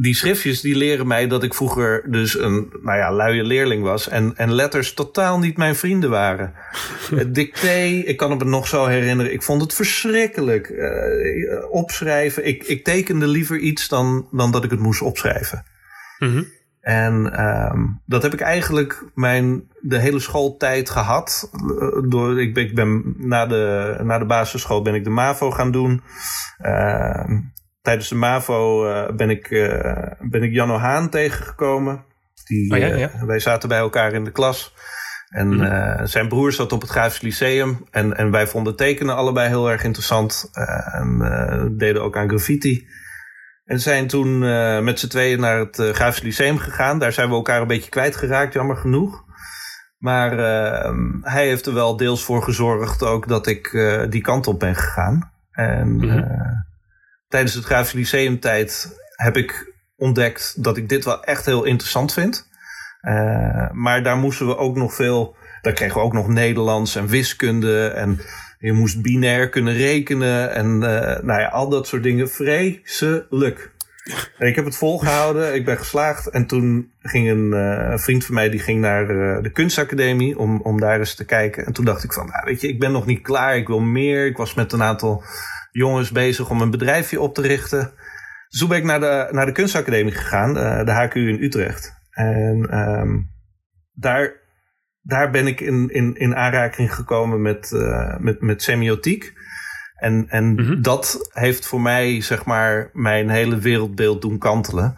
[0.00, 4.08] die schriftjes die leren mij dat ik vroeger dus een nou ja, luie leerling was.
[4.08, 6.52] En, en letters totaal niet mijn vrienden waren.
[7.16, 9.32] Het dicté, ik kan het me nog zo herinneren.
[9.32, 10.68] Ik vond het verschrikkelijk.
[10.68, 12.46] Uh, opschrijven.
[12.46, 15.64] Ik, ik tekende liever iets dan, dan dat ik het moest opschrijven.
[16.18, 16.46] Mm
[16.80, 21.50] En um, dat heb ik eigenlijk mijn, de hele schooltijd gehad.
[22.08, 25.70] Door, ik ben, ik ben na, de, na de basisschool ben ik de MAVO gaan
[25.70, 26.02] doen.
[26.66, 27.24] Uh,
[27.88, 32.04] tijdens de MAVO uh, ben, ik, uh, ben ik Janno Haan tegengekomen.
[32.44, 33.10] Die, oh ja, ja.
[33.14, 34.74] Uh, wij zaten bij elkaar in de klas.
[35.28, 36.06] En mm.
[36.06, 37.86] zijn broer zat op het Grafisch Lyceum.
[37.90, 40.50] En, en wij vonden tekenen allebei heel erg interessant.
[40.92, 42.88] en deden ook aan graffiti.
[43.64, 44.38] En zijn toen
[44.84, 46.98] met z'n tweeën naar het Grafisch Lyceum gegaan.
[46.98, 49.24] Daar zijn we elkaar een beetje kwijtgeraakt, jammer genoeg.
[49.98, 50.30] Maar
[51.22, 53.70] hij heeft er wel deels voor gezorgd ook dat ik
[54.08, 55.32] die kant op ben gegaan.
[55.50, 56.66] En mm -hmm
[57.28, 62.12] tijdens het Grafisch Lyceum tijd heb ik ontdekt dat ik dit wel echt heel interessant
[62.12, 62.48] vind.
[63.02, 65.36] Uh, maar daar moesten we ook nog veel.
[65.62, 67.86] Daar kregen we ook nog Nederlands en wiskunde.
[67.88, 68.20] En
[68.58, 70.54] je moest binair kunnen rekenen.
[70.54, 72.30] En uh, nou ja, al dat soort dingen.
[72.30, 73.70] Vreselijk.
[74.38, 75.54] Ik heb het volgehouden.
[75.54, 76.26] Ik ben geslaagd.
[76.26, 79.06] En toen ging een uh, vriend van mij die ging naar
[79.42, 81.66] de kunstacademie om, om daar eens te kijken.
[81.66, 83.56] En toen dacht ik van, nou, weet je, ik ben nog niet klaar.
[83.56, 84.26] Ik wil meer.
[84.26, 85.22] Ik was met een aantal
[85.70, 87.92] jongens bezig om een bedrijfje op te richten.
[88.48, 91.96] Dus toen ben ik naar de, naar de kunstacademie gegaan, de, de HQ in Utrecht.
[92.10, 93.30] En um,
[93.92, 94.32] daar,
[95.02, 99.32] daar ben ik in, in, in aanraking gekomen met, uh, met, met semiotiek.
[99.94, 100.82] En, en mm -hmm.
[100.82, 104.96] dat heeft voor mij, zeg maar, mijn hele wereldbeeld doen kantelen.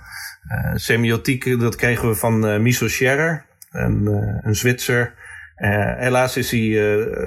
[0.52, 4.06] Uh, semiotiek, dat kregen we van uh, Miso Scherrer, een,
[4.42, 5.14] een Zwitser.
[5.96, 6.70] helaas is hij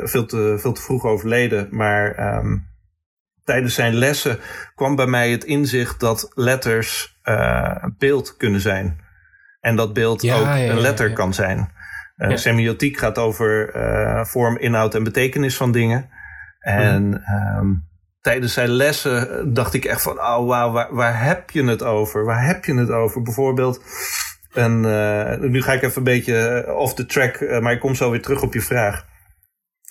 [0.03, 2.72] veel, te, veel te vroeg overleden, maar um,
[3.43, 4.39] tijdens zijn lessen
[4.75, 9.01] kwam bij mij het inzicht dat letters uh, beeld kunnen zijn.
[9.60, 11.71] En dat beeld ja, ook ja, een letter kan zijn.
[12.17, 16.10] Uh, semiotiek gaat over uh, vorm, inhoud en betekenis van dingen.
[16.60, 17.58] En mm.
[17.60, 17.88] um,
[18.21, 22.25] tijdens zijn lessen dacht ik echt van, oh wauw, waar, waar, heb je het over?
[22.25, 23.21] Waar heb je het over?
[23.21, 23.84] Bijvoorbeeld,
[24.53, 24.79] en
[25.51, 28.41] nu ga ik even een beetje off the track, maar ik kom zo weer terug
[28.41, 29.06] op je vraag.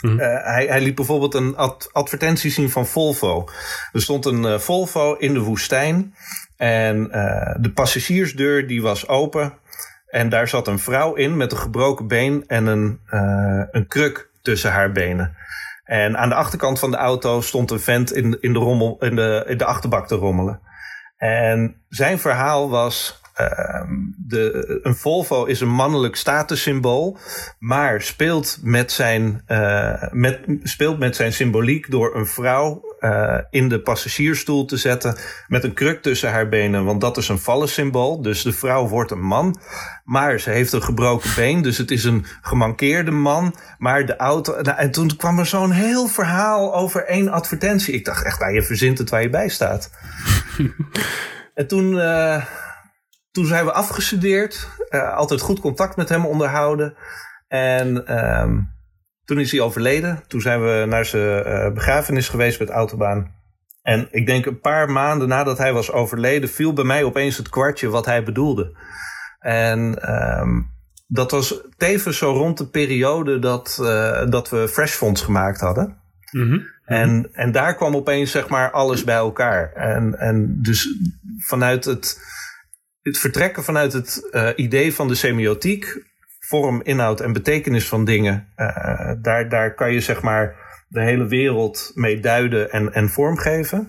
[0.02, 3.48] Uh, hij, hij, liet bijvoorbeeld een ad advertentie zien van Volvo.
[3.92, 6.14] Er stond een uh, Volvo in de woestijn.
[6.56, 9.52] En uh, de passagiersdeur die was open.
[10.06, 13.00] En daar zat een vrouw in met een gebroken been en een,
[13.70, 15.36] een kruk tussen haar benen.
[15.84, 19.16] En aan de achterkant van de auto stond een vent in, in, de, rommel, in,
[19.16, 20.60] de, in de achterbak te rommelen.
[21.16, 23.21] En zijn verhaal was
[24.16, 27.18] de, een Volvo is een mannelijk statussymbool,
[27.58, 33.68] maar speelt met zijn, uh, met, speelt met zijn symboliek door een vrouw uh, in
[33.68, 35.16] de passagiersstoel te zetten
[35.48, 38.22] met een kruk tussen haar benen, want dat is een vallensymbool.
[38.22, 39.60] Dus de vrouw wordt een man,
[40.04, 43.54] maar ze heeft een gebroken been, dus het is een gemankeerde man.
[43.78, 44.60] Maar de auto.
[44.60, 47.94] Nou, en toen kwam er zo'n heel verhaal over één advertentie.
[47.94, 49.90] Ik dacht echt, nou, je verzint het waar je bij staat.
[51.54, 51.92] en toen.
[51.92, 52.44] Uh,
[53.32, 54.68] toen zijn we afgestudeerd.
[54.90, 56.94] Uh, altijd goed contact met hem onderhouden.
[57.48, 58.70] En um,
[59.24, 60.22] toen is hij overleden.
[60.26, 63.34] Toen zijn we naar zijn uh, begrafenis geweest met Autobaan.
[63.82, 66.48] En ik denk een paar maanden nadat hij was overleden...
[66.48, 68.76] viel bij mij opeens het kwartje wat hij bedoelde.
[69.38, 70.70] En um,
[71.06, 75.96] dat was tevens zo rond de periode dat, uh, dat we Fresh Fonds gemaakt hadden.
[76.30, 76.70] Mm -hmm.
[76.84, 79.72] En, en daar kwam opeens zeg maar alles bij elkaar.
[79.72, 80.88] En, en dus
[81.38, 82.20] vanuit het
[83.02, 88.48] het vertrekken vanuit het uh, idee van de semiotiek, vorm, inhoud en betekenis van dingen,
[88.56, 90.56] uh, daar, daar kan je zeg maar
[90.88, 93.88] de hele wereld mee duiden en, en vormgeven.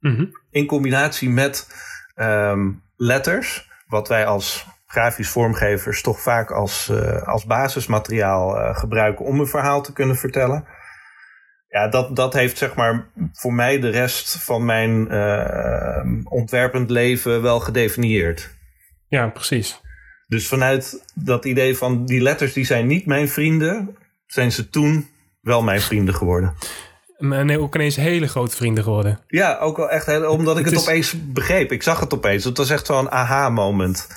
[0.00, 0.30] Mm -hmm.
[0.50, 1.68] In combinatie met
[2.16, 9.40] um, letters, wat wij als grafisch vormgevers toch vaak als, uh, als basismateriaal gebruiken om
[9.40, 10.66] een verhaal te kunnen vertellen
[11.72, 17.42] ja, dat, dat heeft zeg maar voor mij de rest van mijn uh, ontwerpend leven
[17.42, 18.50] wel gedefinieerd.
[19.08, 19.80] Ja, precies.
[20.26, 25.08] Dus vanuit dat idee van die letters die zijn niet mijn vrienden, zijn ze toen
[25.40, 26.54] wel mijn vrienden geworden.
[27.18, 29.20] En ook ineens hele grote vrienden geworden.
[29.26, 31.72] Ja, ook wel echt heel, omdat ik het, het opeens begreep.
[31.72, 32.44] Ik zag het opeens.
[32.44, 34.08] Het was echt zo'n aha-moment.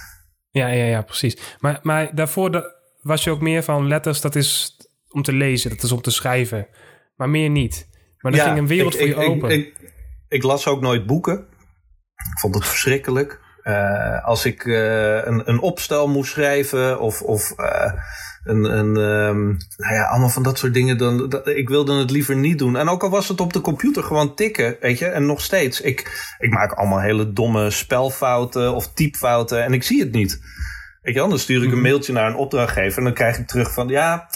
[0.50, 1.38] Ja, ja, ja, precies.
[1.60, 4.78] Maar, maar daarvoor was je ook meer van letters, dat is
[5.10, 6.68] om te lezen, dat is om te schrijven.
[7.16, 7.90] Maar meer niet.
[8.18, 9.50] Maar dan ging een wereld ik, voor je open.
[9.50, 9.92] Ik,
[10.28, 11.40] ik, las ook nooit boeken.
[12.16, 13.44] Ik vond het verschrikkelijk.
[13.64, 17.92] Uh, als ik uh, een, een opstel moest schrijven of, of uh,
[18.44, 22.12] een, een um, nou ja, allemaal van dat soort dingen, dan, dat, ik wilde het
[22.12, 22.78] liever niet doen.
[22.78, 25.82] En ook al was het op de computer gewoon tikken, weet je, en nog steeds.
[25.82, 30.40] Ik, ik maak allemaal hele domme spelfouten of typfouten en ik zie het niet.
[31.02, 31.82] Weet je, dan stuur ik een mhm.
[31.82, 34.30] mailtje naar een opdrachtgever en dan krijg ik terug van, ja,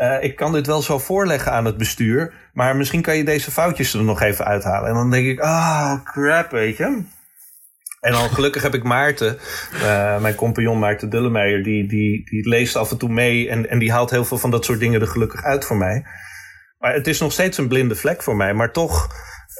[0.00, 3.50] uh, ik kan dit wel zo voorleggen aan het bestuur, maar misschien kan je deze
[3.50, 4.88] foutjes er nog even uithalen.
[4.88, 7.02] En dan denk ik, ah, oh, crap, weet je.
[8.00, 9.38] En dan gelukkig heb ik Maarten,
[9.74, 13.78] uh, mijn compagnon Maarten Dullemeijer, die, die, die leest af en toe mee en, en
[13.78, 16.04] die haalt heel veel van dat soort dingen er gelukkig uit voor mij.
[16.78, 19.08] Maar het is nog steeds een blinde vlek voor mij, maar toch,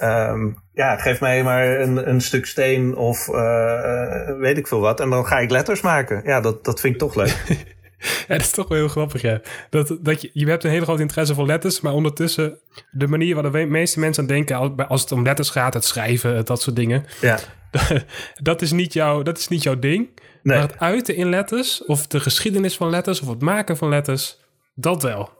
[0.02, 5.00] um, ja, geef mij maar een, een stuk steen of uh, weet ik veel wat
[5.00, 6.22] en dan ga ik letters maken.
[6.24, 7.36] Ja, dat, dat vind ik toch leuk.
[8.28, 9.40] Ja, dat is toch wel heel grappig, ja.
[9.70, 12.58] Dat, dat je, je hebt een hele grote interesse voor letters, maar ondertussen
[12.90, 16.44] de manier waar de meeste mensen aan denken als het om letters gaat, het schrijven,
[16.44, 17.06] dat soort dingen.
[17.20, 17.38] Ja.
[18.42, 20.08] dat, is niet jouw, dat is niet jouw ding.
[20.42, 20.58] Nee.
[20.58, 24.38] Maar het uiten in letters, of de geschiedenis van letters, of het maken van letters,
[24.74, 25.30] dat wel.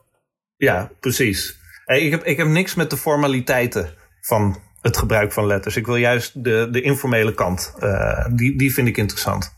[0.56, 1.58] Ja, precies.
[1.86, 5.76] Ik, heb, ik heb niks met de formaliteiten van het gebruik van letters.
[5.76, 7.74] Ik wil juist de, de informele kant.
[7.78, 9.54] Uh, die, die vind ik interessant.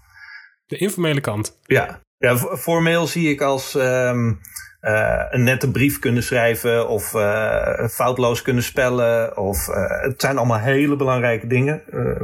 [0.66, 1.58] De informele kant?
[1.62, 2.01] Ja.
[2.22, 4.40] Ja, formeel zie ik als um,
[4.80, 9.37] uh, een nette brief kunnen schrijven of uh, foutloos kunnen spellen.
[9.37, 11.82] Of, uh, het zijn allemaal hele belangrijke dingen.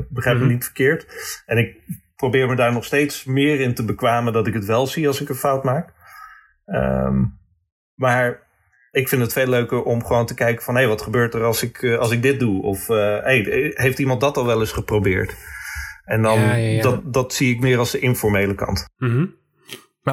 [0.09, 0.49] begrijp me mm -hmm.
[0.49, 1.07] niet verkeerd.
[1.47, 1.77] En ik
[2.17, 5.21] probeer me daar nog steeds meer in te bekwamen dat ik het wel zie als
[5.21, 5.93] ik een fout maak.
[6.67, 7.39] Um,
[7.95, 8.47] maar
[8.91, 11.45] ik vind het veel leuker om gewoon te kijken van hé, hey, wat gebeurt er
[11.45, 12.63] als ik, als ik dit doe?
[12.63, 15.35] Of hey, heeft iemand dat al wel eens geprobeerd?
[16.05, 16.83] En dan, ja, ja, ja.
[16.83, 18.85] Dat, dat zie ik meer als de informele kant.
[18.97, 19.37] Mm -hmm.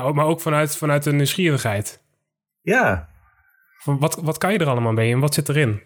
[0.01, 2.03] Maar, maar ook vanuit, vanuit de nieuwsgierigheid.
[2.61, 3.09] Ja.
[3.77, 5.81] Van wat, wat kan je er allemaal mee en wat zit erin?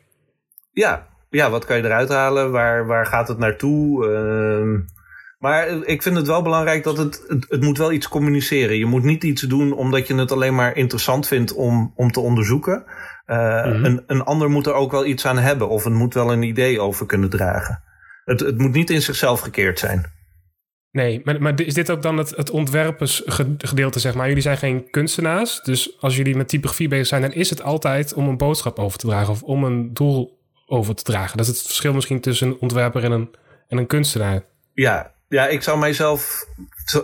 [0.71, 2.51] Ja, ja wat kan je eruit halen?
[2.51, 4.07] Waar, waar gaat het naartoe?
[4.07, 4.95] Uh,
[5.39, 8.77] maar ik vind het wel belangrijk dat het, het, het, moet wel iets communiceren.
[8.77, 12.19] Je moet niet iets doen omdat je het alleen maar interessant vindt om, om te
[12.19, 12.83] onderzoeken.
[13.25, 13.85] Uh, mm-hmm.
[13.85, 16.43] een, een ander moet er ook wel iets aan hebben of het moet wel een
[16.43, 17.83] idee over kunnen dragen.
[18.25, 20.18] Het, het moet niet in zichzelf gekeerd zijn.
[20.91, 24.27] Nee, maar, maar is dit ook dan het, het ontwerpersgedeelte, zeg maar?
[24.27, 27.21] Jullie zijn geen kunstenaars, dus als jullie met typografie bezig zijn...
[27.21, 30.95] dan is het altijd om een boodschap over te dragen of om een doel over
[30.95, 31.37] te dragen.
[31.37, 33.35] Dat is het verschil misschien tussen een ontwerper en een,
[33.67, 34.43] en een kunstenaar.
[34.73, 36.45] Ja, ja, ik zou mijzelf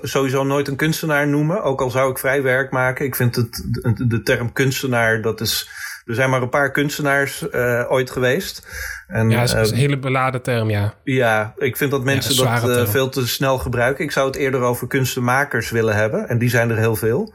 [0.02, 3.06] sowieso nooit een kunstenaar noemen, ook al zou ik vrij werk maken.
[3.06, 5.70] Ik vind het, de, de term kunstenaar, dat is
[6.06, 8.68] er zijn maar een paar kunstenaars uh, ooit geweest.
[9.08, 10.94] En, ja, dat is een uh, hele beladen term, ja.
[11.04, 14.04] Ja, ik vind dat mensen ja, dat uh, veel te snel gebruiken.
[14.04, 16.28] Ik zou het eerder over kunstenmakers willen hebben.
[16.28, 17.34] En die zijn er heel veel.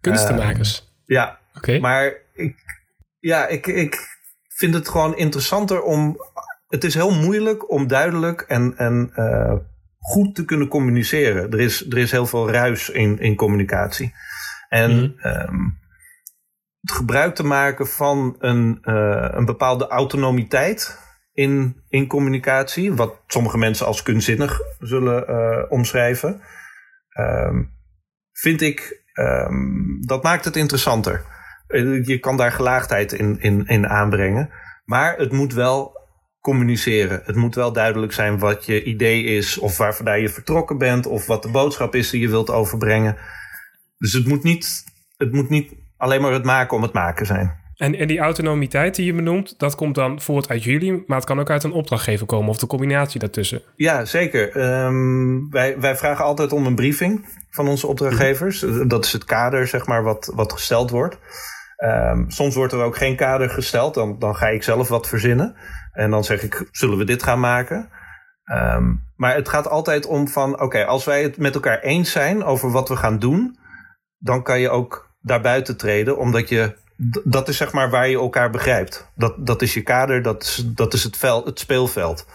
[0.00, 0.92] Kunstenmakers?
[1.04, 1.78] ja, okay.
[1.78, 2.56] maar ik,
[3.18, 3.96] ja, ik, ik
[4.48, 6.16] vind het gewoon interessanter om...
[6.68, 9.12] Het is heel moeilijk om duidelijk en, en
[9.98, 11.50] goed te kunnen communiceren.
[11.50, 14.14] Er is, er is heel veel ruis in, in communicatie.
[14.68, 14.90] En...
[14.90, 15.83] Mm um, het
[16.84, 20.98] gebruik te maken van een, uh, een bepaalde autonomiteit
[21.32, 26.40] in, in communicatie, wat sommige mensen als kunstzinnig zullen uh, omschrijven,
[27.18, 27.72] um,
[28.32, 31.24] vind ik, um, dat maakt het interessanter.
[31.66, 34.50] Eh, je kan daar gelaagdheid in, in, in aanbrengen,
[34.84, 36.02] maar het moet wel
[36.40, 37.20] communiceren.
[37.24, 41.06] Het moet wel duidelijk zijn wat je idee is, of waar vandaan je vertrokken bent,
[41.06, 43.16] of wat de boodschap is die je wilt overbrengen.
[43.98, 44.84] Dus het moet niet,
[45.16, 45.72] het moet niet
[46.04, 47.62] alleen maar het maken om het maken zijn.
[47.74, 51.26] En, en die autonomiteit die je benoemt, dat komt dan voort uit jullie, maar het
[51.26, 53.62] kan ook uit een opdrachtgever komen of de combinatie daartussen.
[53.76, 54.56] Ja, zeker.
[54.84, 58.64] Um, wij, wij vragen altijd om een briefing van onze opdrachtgevers.
[58.86, 61.18] Dat is het kader, zeg maar, wat, wat gesteld wordt.
[61.84, 65.56] Um, soms wordt er ook geen kader gesteld, dan, dan ga ik zelf wat verzinnen.
[65.92, 67.88] En dan zeg ik, zullen we dit gaan maken?
[68.52, 72.44] Um, maar het gaat altijd om van, oké, als wij het met elkaar eens zijn
[72.44, 73.58] over wat we gaan doen,
[74.18, 76.74] dan kan je ook daarbuiten treden, omdat je
[77.24, 79.10] dat is zeg maar waar je elkaar begrijpt.
[79.14, 82.26] Dat, dat is je kader, dat is, dat is het, veld, het speelveld.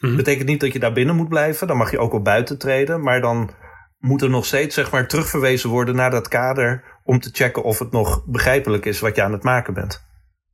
[0.00, 2.58] Mm Betekent niet dat je daar binnen moet blijven, dan mag je ook wel buiten
[2.58, 3.50] treden, maar dan
[3.98, 7.78] moet er nog steeds zeg maar terugverwezen worden naar dat kader om te checken of
[7.78, 10.04] het nog begrijpelijk is wat je aan het maken bent.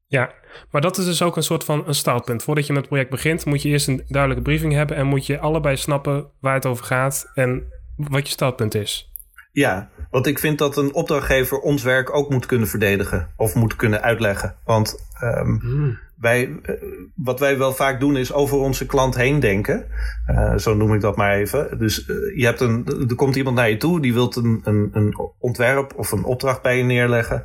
[0.07, 0.33] Ja,
[0.71, 2.43] maar dat is dus ook een soort van een startpunt.
[2.43, 5.27] Voordat je met het project begint, moet je eerst een duidelijke briefing hebben en moet
[5.27, 7.63] je allebei snappen waar het over gaat en
[7.97, 9.13] wat je startpunt is.
[9.53, 13.77] Ja, Want ik vind dat een opdrachtgever ons werk ook moet kunnen verdedigen of moet
[13.77, 14.57] kunnen uitleggen.
[14.65, 16.75] Want um, wij, eh,
[17.15, 19.87] wat wij wel vaak doen is over onze klant heen denken.
[20.31, 21.79] Uh, zo noem ik dat maar even.
[21.79, 24.91] Dus uh, je hebt een, er komt iemand naar je toe die wilt een, een,
[24.93, 27.45] een ontwerp of een opdracht bij je neerleggen.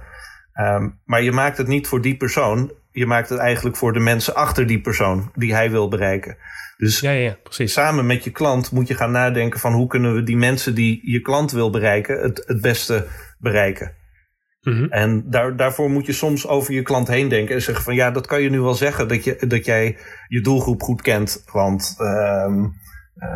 [0.59, 2.71] Um, maar je maakt het niet voor die persoon.
[2.97, 6.37] Je maakt het eigenlijk voor de mensen achter die persoon die hij wil bereiken.
[6.77, 7.73] Dus ja, ja, precies.
[7.73, 11.11] samen met je klant moet je gaan nadenken van hoe kunnen we die mensen die
[11.11, 13.07] je klant wil bereiken het, het beste
[13.39, 13.95] bereiken.
[14.61, 14.89] Mm -hmm.
[14.89, 18.11] En daar, daarvoor moet je soms over je klant heen denken en zeggen van ja,
[18.11, 21.43] dat kan je nu wel zeggen dat, je, dat jij je doelgroep goed kent.
[21.51, 22.63] Want um,
[23.15, 23.29] uh,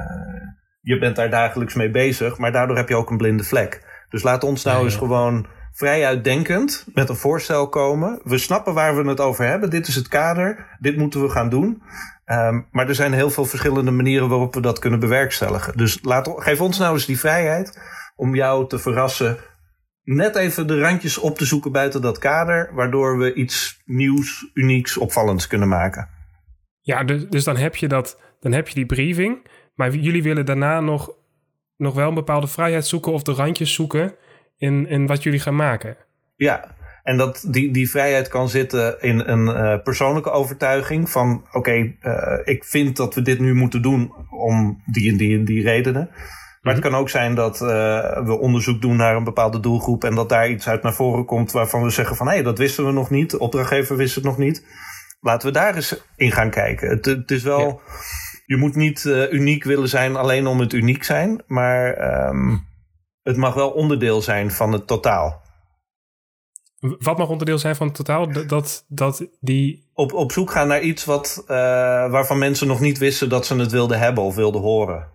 [0.81, 4.05] je bent daar dagelijks mee bezig, maar daardoor heb je ook een blinde vlek.
[4.09, 8.19] Dus laat ons nou ja, eens gewoon vrij uitdenkend met een voorstel komen.
[8.23, 9.69] We snappen waar we het over hebben.
[9.69, 10.77] Dit is het kader.
[10.79, 11.81] Dit moeten we gaan doen.
[12.25, 15.77] Um, maar er zijn heel veel verschillende manieren waarop we dat kunnen bewerkstelligen.
[15.77, 17.79] Dus laat, geef ons nou eens die vrijheid
[18.15, 19.37] om jou te verrassen.
[20.03, 24.97] Net even de randjes op te zoeken buiten dat kader, waardoor we iets nieuws, unieks,
[24.97, 26.09] opvallends kunnen maken.
[26.81, 29.47] Ja, dus, dus dan heb je dat, dan heb je die briefing.
[29.75, 31.11] Maar jullie willen daarna nog,
[31.77, 34.15] nog wel een bepaalde vrijheid zoeken of de randjes zoeken
[34.61, 35.97] in, in wat jullie gaan maken.
[36.35, 41.57] Ja, en dat die, die vrijheid kan zitten in een uh, persoonlijke overtuiging van oké,
[41.57, 45.45] okay, uh, ik vind dat we dit nu moeten doen om die en die en
[45.45, 46.09] die redenen.
[46.61, 47.67] Maar het kan ook zijn dat uh,
[48.25, 51.51] we onderzoek doen naar een bepaalde doelgroep en dat daar iets uit naar voren komt
[51.51, 54.23] waarvan we zeggen van hé, hey, dat wisten we nog niet, de opdrachtgever wist het
[54.23, 54.65] nog niet.
[55.21, 56.89] Laten we daar eens in gaan kijken.
[56.89, 57.93] Het, het is wel, ja.
[58.45, 62.69] je moet niet uniek willen zijn alleen om het uniek zijn, maar um,
[63.23, 65.41] het mag wel onderdeel zijn van het totaal.
[66.79, 68.47] Wat mag onderdeel zijn van het totaal?
[68.47, 69.89] Dat, dat die...
[69.93, 71.47] Op, op zoek gaan naar iets wat, uh,
[72.11, 75.07] waarvan mensen nog niet wisten dat ze het wilden hebben of wilden horen.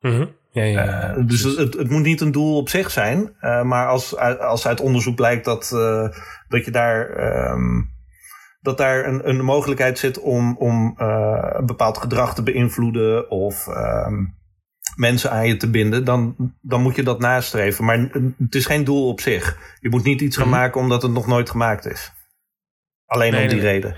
[0.00, 0.30] Mm -hmm.
[0.50, 3.36] ja, ja, ja, uh, dus het, het, moet niet een doel op zich zijn.
[3.40, 5.68] Uh, maar als, als uit onderzoek blijkt dat,
[6.48, 7.10] dat je daar...
[7.52, 7.98] Um,
[8.60, 14.39] dat daar een, een mogelijkheid zit om, om een bepaald gedrag te beïnvloeden of um,
[14.96, 17.84] mensen aan je te binden, dan, dan moet je dat nastreven.
[17.84, 17.98] Maar
[18.38, 19.76] het is geen doel op zich.
[19.80, 20.60] Je moet niet iets gaan mm -hmm.
[20.60, 22.12] maken omdat het nog nooit gemaakt is.
[23.06, 23.72] Alleen nee, om die nee.
[23.72, 23.96] reden.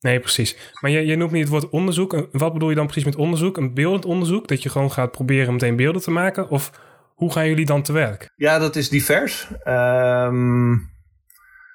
[0.00, 0.72] Nee, precies.
[0.80, 2.28] Maar je, je noemt niet het woord onderzoek.
[2.32, 3.56] Wat bedoel je dan precies met onderzoek?
[3.56, 4.48] Een beeldend onderzoek?
[4.48, 6.48] Dat je gewoon gaat proberen meteen beelden te maken?
[6.48, 6.70] Of
[7.14, 8.30] hoe gaan jullie dan te werk?
[8.36, 9.48] Ja, dat is divers.
[9.64, 10.90] Um,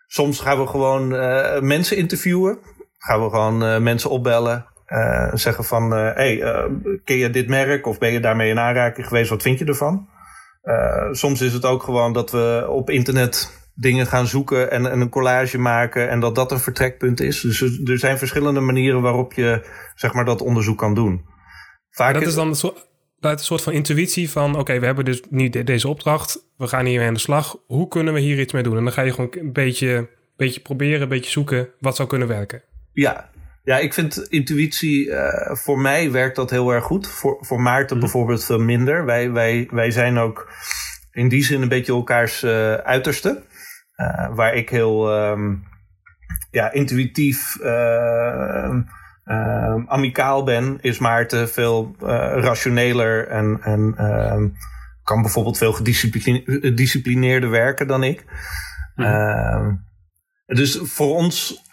[0.08, 2.60] soms gaan we gewoon uh, mensen interviewen.
[2.98, 4.66] Gaan we gewoon uh, mensen opbellen.
[4.90, 6.66] Uh, zeggen van, hé, uh, hey, uh,
[7.04, 9.30] ken je dit merk of ben je daarmee in aanraking geweest?
[9.30, 10.08] Wat vind je ervan?
[11.12, 15.10] soms is het ook gewoon dat we op internet dingen gaan zoeken en, en, een
[15.10, 17.42] collage maken en dat dat een vertrekpunt is.
[17.42, 21.26] Dus er, er zijn verschillende manieren waarop je zeg maar, dat onderzoek kan doen.
[21.90, 22.88] Vaak dat is dan een soort,
[23.20, 26.68] een soort van intuïtie van, oké, okay, we hebben dus nu de, deze opdracht, we
[26.68, 27.58] gaan hiermee aan de slag.
[27.68, 28.78] Hoe kunnen we hier iets mee doen?
[28.78, 32.28] En dan ga je gewoon een beetje, beetje proberen, een beetje zoeken wat zou kunnen
[32.28, 32.64] werken.
[32.94, 33.30] Ja,
[33.70, 37.08] ja, ik vind intuïtie, uh, voor mij werkt dat heel erg goed.
[37.08, 38.02] Voor, voor Maarten mm.
[38.02, 39.06] bijvoorbeeld veel minder.
[39.06, 40.54] Wij, wij, wij zijn ook
[41.12, 43.44] in die zin een beetje elkaars uh, uiterste.
[43.98, 45.64] Uh, waar ik heel um,
[46.52, 47.58] ja, intuïtief,
[49.86, 51.96] amicaal ben, is Maarten veel
[52.42, 54.48] rationeler en, en ehm,
[55.04, 58.26] kan bijvoorbeeld veel gedisciplineerder werken dan ik.
[58.96, 59.86] Mm.
[60.46, 61.68] dus voor ons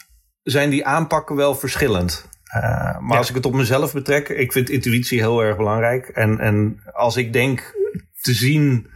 [0.47, 2.29] zijn die aanpakken wel verschillend.
[2.57, 2.63] Uh,
[2.99, 3.17] maar ja.
[3.17, 6.09] als ik het op mezelf betrek, ik vind intuïtie heel erg belangrijk.
[6.09, 7.75] En, en als ik denk
[8.21, 8.87] te zien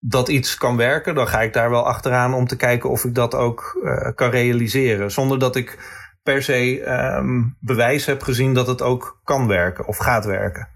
[0.00, 3.14] dat iets kan werken, dan ga ik daar wel achteraan om te kijken of ik
[3.14, 5.10] dat ook uh, kan realiseren.
[5.10, 5.78] Zonder dat ik
[6.22, 10.68] per se um, bewijs heb gezien dat het ook kan werken of gaat werken.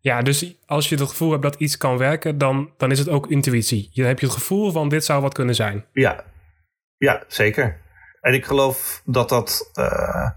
[0.00, 3.08] Ja, dus als je het gevoel hebt dat iets kan werken, dan, dan is het
[3.08, 3.88] ook intuïtie.
[3.92, 5.84] Je hebt je het gevoel van dit zou wat kunnen zijn.
[5.92, 6.24] Ja,
[6.96, 7.80] ja zeker.
[8.20, 10.28] En ik geloof dat dat, uh,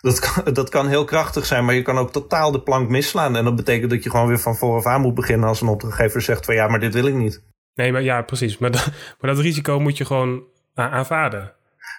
[0.00, 3.36] dat, kan, dat kan heel krachtig zijn, maar je kan ook totaal de plank misslaan.
[3.36, 6.22] En dat betekent dat je gewoon weer van vooraf aan moet beginnen als een opdrachtgever
[6.22, 7.42] zegt van ja, maar dit wil ik niet.
[7.74, 8.58] Nee, maar ja, precies.
[8.58, 8.90] Maar, dat,
[9.20, 10.42] maar dat risico moet je gewoon
[10.74, 11.52] aanvaarden.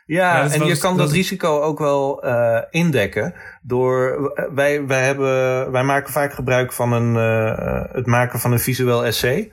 [0.05, 4.19] Ja, en je kan dat, dat risico ook wel uh, indekken door
[4.53, 9.05] wij, wij, hebben, wij maken vaak gebruik van een, uh, het maken van een visueel
[9.05, 9.51] essay.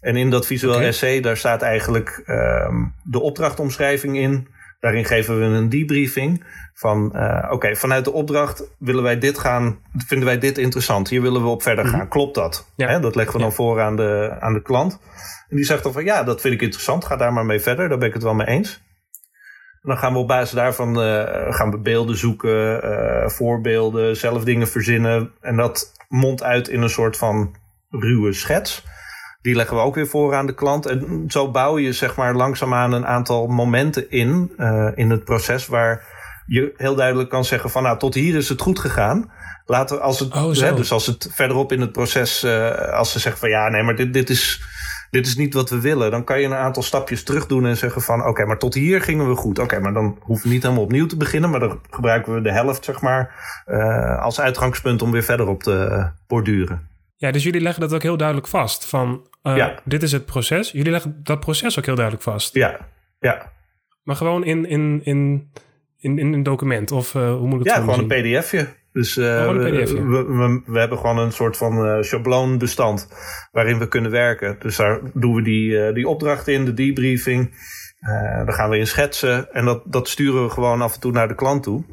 [0.00, 0.86] En in dat visueel okay.
[0.86, 4.48] essay, daar staat eigenlijk um, de opdrachtomschrijving in.
[4.84, 9.38] Daarin geven we een debriefing van uh, oké, okay, vanuit de opdracht willen wij dit
[9.38, 11.08] gaan, vinden wij dit interessant.
[11.08, 11.94] Hier willen we op verder gaan.
[11.94, 12.08] Mm -hmm.
[12.08, 12.72] Klopt dat?
[12.76, 12.88] Ja.
[12.88, 13.54] Hè, dat leggen we dan ja.
[13.54, 15.00] voor aan de, aan de klant.
[15.48, 17.04] En die zegt dan van ja, dat vind ik interessant.
[17.04, 17.88] Ga daar maar mee verder.
[17.88, 18.82] Daar ben ik het wel mee eens.
[19.82, 21.24] En dan gaan we op basis daarvan uh,
[21.54, 25.32] gaan we beelden zoeken, uh, voorbeelden, zelf dingen verzinnen.
[25.40, 27.54] En dat mondt uit in een soort van
[27.90, 28.84] ruwe schets.
[29.44, 30.86] Die leggen we ook weer voor aan de klant.
[30.86, 35.66] En zo bouw je zeg maar langzaamaan een aantal momenten in, uh, in het proces
[35.66, 36.02] waar
[36.46, 39.30] je heel duidelijk kan zeggen van nou tot hier is het goed gegaan.
[39.66, 43.18] Later als het, Oh, hè, dus als het verderop in het proces, uh, als ze
[43.18, 44.62] zeggen van ja nee maar dit, dit is
[45.10, 46.10] dit is niet wat we willen.
[46.10, 49.00] Dan kan je een aantal stapjes terug doen en zeggen van oké, maar tot hier
[49.00, 49.58] gingen we goed.
[49.58, 51.50] Oké, maar dan hoeven we niet helemaal opnieuw te beginnen.
[51.50, 53.34] Maar dan gebruiken we de helft, zeg maar,
[53.66, 56.93] uh, als uitgangspunt om weer verder op te borduren.
[57.24, 58.86] Ja, dus jullie leggen dat ook heel duidelijk vast.
[58.86, 59.80] Van uh, Ja.
[59.84, 60.70] dit is het proces.
[60.70, 62.54] Jullie leggen dat proces ook heel duidelijk vast.
[62.54, 62.78] Ja,
[63.18, 63.52] ja.
[64.02, 65.50] Maar gewoon in, in, in,
[65.98, 66.92] in, in een document.
[66.92, 68.12] Of uh, hoe moet ik het Ja, gewoon zien?
[68.12, 68.68] een pdfje.
[68.92, 70.06] Dus uh, Gewoon een we, PDF-je.
[70.06, 73.08] we, we, we hebben gewoon een soort van schabloonbestand
[73.52, 74.56] waarin we kunnen werken.
[74.58, 77.54] Dus daar doen we die, die opdracht in, de debriefing.
[78.44, 81.28] Daar gaan we in schetsen en dat, dat sturen we gewoon af en toe naar
[81.28, 81.84] de klant toe.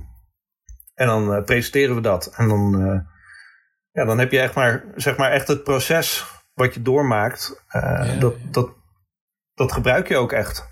[0.94, 2.34] En dan presenteren we dat.
[2.38, 3.04] En dan,
[3.92, 7.64] ja, dan heb je echt maar, zeg maar echt het proces wat je doormaakt.
[7.76, 8.48] Uh, Ja, dat, ja.
[8.52, 8.70] Dat,
[9.54, 10.70] dat gebruik je ook echt.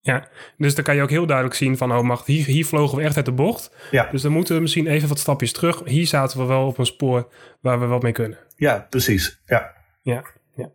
[0.00, 1.92] Ja, dus dan kan je ook heel duidelijk zien van...
[1.92, 3.70] oh, wacht, hier, hier vlogen we echt uit de bocht.
[3.90, 5.82] Ja, Dus dan moeten we misschien even wat stapjes terug.
[5.84, 7.28] Hier zaten we wel op een spoor
[7.60, 8.38] waar we wat mee kunnen.
[8.56, 9.40] ja precies.
[9.46, 9.72] Ja.
[10.02, 10.22] Ja,
[10.54, 10.70] ja.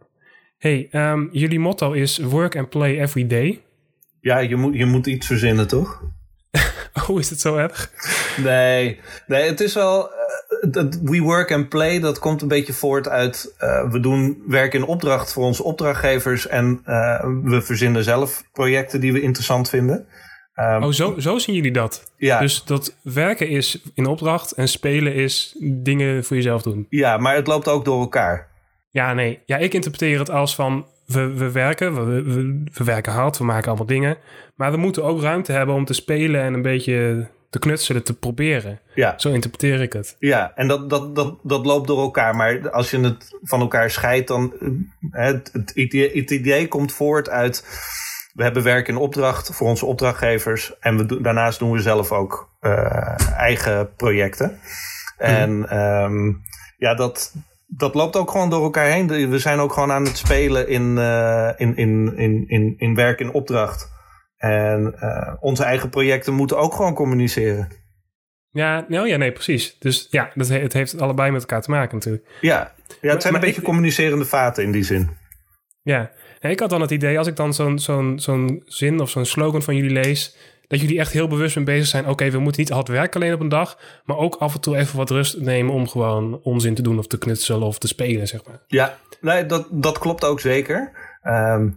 [0.57, 3.63] Hey, ehm, jullie motto is work and play every day.
[4.19, 6.01] Ja, je moet, je moet iets verzinnen, toch?
[7.07, 7.91] Oh, is het zo erg?
[8.38, 10.09] Nee, nee het is wel.
[10.11, 10.17] eh,
[10.72, 13.55] dat we work and play, dat komt een beetje voort uit.
[13.57, 16.47] eh, we doen werk in opdracht voor onze opdrachtgevers.
[16.47, 20.05] En eh, we verzinnen zelf projecten die we interessant vinden.
[20.53, 22.11] Ehm, Oh, zo, zo zien jullie dat.
[22.18, 26.86] ja, Dus dat werken is in opdracht en spelen is dingen voor jezelf doen.
[26.89, 28.51] ja, maar het loopt ook door elkaar.
[28.89, 29.39] Ja, nee.
[29.45, 33.43] Ja, ik interpreteer het als van we, we werken, we, we, we werken hard, we
[33.43, 34.18] maken allemaal dingen.
[34.55, 38.13] Maar we moeten ook ruimte hebben om te spelen en een beetje te knutselen, te
[38.13, 38.79] proberen.
[38.95, 40.15] Ja, Zo interpreteer ik het.
[40.19, 42.35] ja en dat, dat, dat, dat loopt door elkaar.
[42.35, 44.53] Maar als je het van elkaar scheidt, dan.
[45.11, 47.63] eh, Het, het, idee, het idee komt voort uit.
[48.33, 50.73] We hebben werk in opdracht voor onze opdrachtgevers.
[50.79, 54.59] En we, daarnaast doen we zelf ook eh, eigen projecten.
[55.17, 56.27] En ehm,
[56.77, 57.33] ja, dat,
[57.67, 59.29] dat loopt ook gewoon door elkaar heen.
[59.29, 63.19] We zijn ook gewoon aan het spelen in, eh, in, in, in, in, in werk
[63.19, 63.91] in opdracht.
[64.43, 67.67] En eh, onze eigen projecten moeten ook gewoon communiceren.
[68.49, 69.75] Ja, nou ja, nee, precies.
[69.79, 72.27] Dus ja, dat, he- het heeft allebei met elkaar te maken natuurlijk.
[72.41, 75.09] Ja, ja het Maar- zijn maar een beetje ik- communicerende vaten in die zin.
[75.81, 79.25] Ja, ik had dan het idee, als ik dan zo'n zo'n zo'n zin of zo'n
[79.25, 80.37] slogan van jullie lees,
[80.67, 82.07] dat jullie echt heel bewust mee bezig zijn.
[82.07, 84.77] Oké, we moeten niet hard werken alleen op een dag, maar ook af en toe
[84.77, 88.27] even wat rust nemen om gewoon onzin te doen of te knutselen of te spelen,
[88.27, 88.63] zeg maar.
[88.67, 90.91] Ja, nee, dat, dat klopt ook zeker.
[91.21, 91.69] Ehm,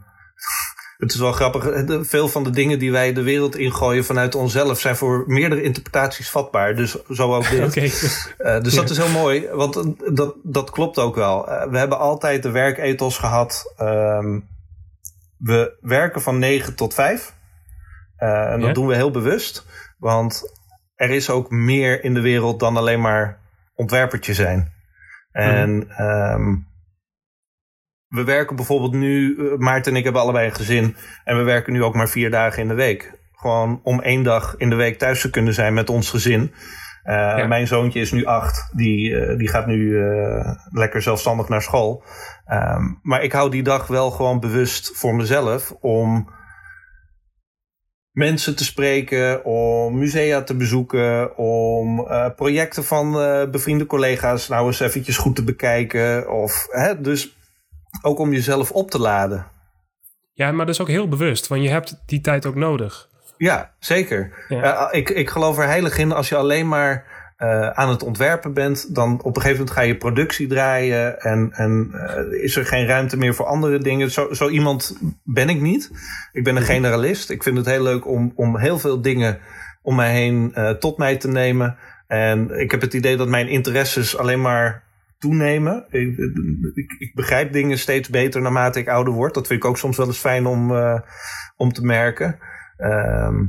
[0.96, 1.84] het is wel grappig.
[1.84, 5.62] de- Veel van de dingen die wij de wereld ingooien vanuit onszelf zijn voor meerdere
[5.62, 6.74] interpretaties vatbaar.
[6.76, 7.74] Dus zo ook dit.
[8.38, 9.84] Eh, dus dat is heel mooi, want eh,
[10.14, 11.48] dat, dat klopt ook wel.
[11.48, 13.72] Eh, we hebben altijd de werkethos gehad.
[13.76, 14.40] Ehm,
[15.38, 17.34] we werken van 9 tot 5.
[18.16, 18.74] Eh, en dat Ja?
[18.74, 19.66] doen we heel bewust.
[19.98, 20.54] Want
[20.94, 23.38] er is ook meer in de wereld dan alleen maar
[23.74, 24.72] ontwerpertje zijn.
[25.32, 26.54] En ehm,
[28.16, 30.96] we werken bijvoorbeeld nu, eh, Maarten en ik hebben allebei een gezin.
[31.24, 33.18] En we werken nu ook maar vier dagen in de week.
[33.32, 36.52] Gewoon om één dag in de week thuis te kunnen zijn met ons gezin.
[37.02, 38.70] Eh, Mijn zoontje is nu acht.
[38.72, 39.98] Die, eh, die gaat nu
[40.70, 42.02] lekker zelfstandig naar school.
[42.46, 46.34] Ehm, maar ik hou die dag wel gewoon bewust voor mezelf om
[48.10, 52.06] mensen te spreken, om musea te bezoeken, om
[52.36, 53.12] projecten van
[53.50, 56.30] bevriende collega's nou eens eventjes goed te bekijken.
[56.30, 57.36] Of, hè, dus
[58.02, 59.46] ook om jezelf op te laden.
[60.32, 63.08] ja, maar dat is ook heel bewust, want je hebt die tijd ook nodig.
[63.36, 64.44] Ja, zeker.
[64.48, 64.88] Ja.
[64.90, 67.04] Eh, ik, ik geloof er heilig in als je alleen maar
[67.36, 71.50] eh, aan het ontwerpen bent, dan op een gegeven moment ga je productie draaien en,
[71.52, 74.10] en eh, is er geen ruimte meer voor andere dingen.
[74.10, 75.90] Zo, zo iemand ben ik niet.
[76.32, 77.30] Ik ben een generalist.
[77.30, 79.38] Ik vind het heel leuk om, om heel veel dingen
[79.82, 81.76] om mij heen tot mij te nemen.
[82.06, 84.85] En ik heb het idee dat mijn interesses alleen maar
[85.18, 85.84] toenemen.
[85.90, 86.18] Ik,
[86.74, 89.34] ik, ik begrijp dingen steeds beter naarmate ik ouder word.
[89.34, 91.00] Dat vind ik ook soms wel eens fijn om, eh,
[91.56, 92.38] om te merken.
[92.76, 93.44] Ehm,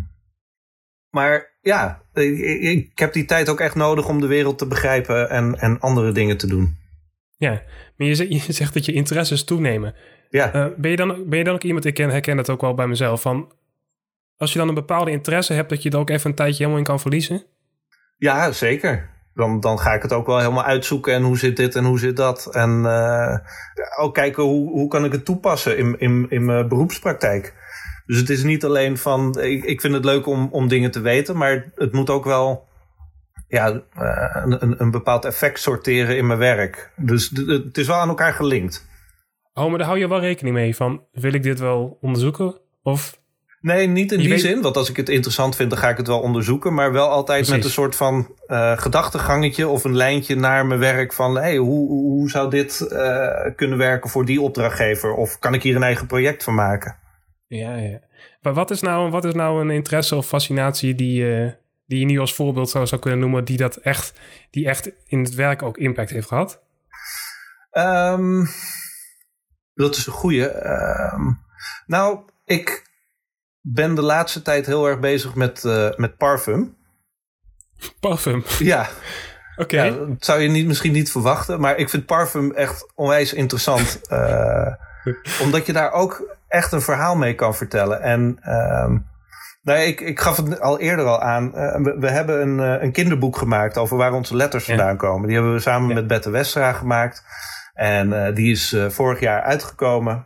[1.10, 2.62] maar ja, ik, ik-
[2.92, 6.12] ik heb die tijd ook echt nodig om de wereld te begrijpen en, en andere
[6.12, 6.78] dingen te doen.
[7.38, 7.62] Ja,
[7.98, 9.96] maar je, zegt- je zegt dat je interesses toenemen.
[10.30, 12.62] Ja, Eh, ben, je dan, ben je dan ook iemand, ik ken- herken dat ook
[12.62, 13.52] wel bij mezelf, van
[14.38, 16.78] als je dan een bepaalde interesse hebt, dat je er ook even een tijdje helemaal
[16.78, 17.44] in kan verliezen?
[18.18, 19.10] ja zeker.
[19.38, 21.14] Dan, dan ga ik het ook wel helemaal uitzoeken.
[21.14, 22.46] En hoe zit dit en hoe zit dat?
[22.52, 23.38] En eh,
[24.00, 27.54] ook kijken hoe, hoe kan ik het toepassen in, in, in mijn beroepspraktijk.
[28.06, 31.00] Dus het is niet alleen van, ik, ik vind het leuk om, om dingen te
[31.00, 32.68] weten, maar het moet ook wel
[33.48, 36.92] ja, eh, een, een, een bepaald effect sorteren in mijn werk.
[36.96, 38.88] Dus het is wel aan elkaar gelinkt.
[39.54, 42.56] Oh, maar daar hou je wel rekening mee van, wil ik dit wel onderzoeken?
[42.84, 43.20] Of
[43.60, 44.62] Nee, niet in Je die weet- zin.
[44.62, 46.74] Want als ik het interessant vind, dan ga ik het wel onderzoeken.
[46.74, 51.14] Maar wel altijd met een soort van eh, gedachtengangetje of een lijntje naar mijn werk.
[51.14, 55.14] Van hey, hoe, hoe zou dit eh, kunnen werken voor die opdrachtgever?
[55.14, 56.98] Of kan ik hier een eigen project van maken?
[57.48, 58.00] Ja, ja.
[58.42, 61.52] Maar wat is nou, wat is nou een interesse of fascinatie die, eh,
[61.86, 64.20] die je nu als voorbeeld zou, zou kunnen noemen, die dat echt,
[64.52, 66.62] die echt in het werk ook impact heeft gehad?
[67.72, 68.46] Ehm,
[69.74, 70.48] dat is een goeie.
[70.50, 71.32] Ehm,
[71.86, 72.86] nou, ik
[73.74, 76.76] ben de laatste tijd heel erg bezig met, eh, met parfum.
[78.00, 78.44] Parfum.
[78.60, 78.88] Ja,
[79.58, 79.84] Oké.
[79.84, 81.60] Ja, dat zou je niet, misschien niet verwachten.
[81.60, 84.02] Maar ik vind parfum echt onwijs interessant.
[84.08, 84.74] eh,
[85.42, 88.02] omdat je daar ook echt een verhaal mee kan vertellen.
[88.02, 88.98] En ehm,
[89.62, 91.56] nou, ik, ik gaf het al eerder al aan.
[91.56, 94.76] Eh, we, we hebben een, een kinderboek gemaakt over waar onze letters Ja.
[94.76, 95.28] vandaan komen.
[95.28, 95.94] Die hebben we samen Ja.
[95.96, 97.24] met Bette Westra gemaakt.
[97.74, 100.26] En die is vorig jaar uitgekomen.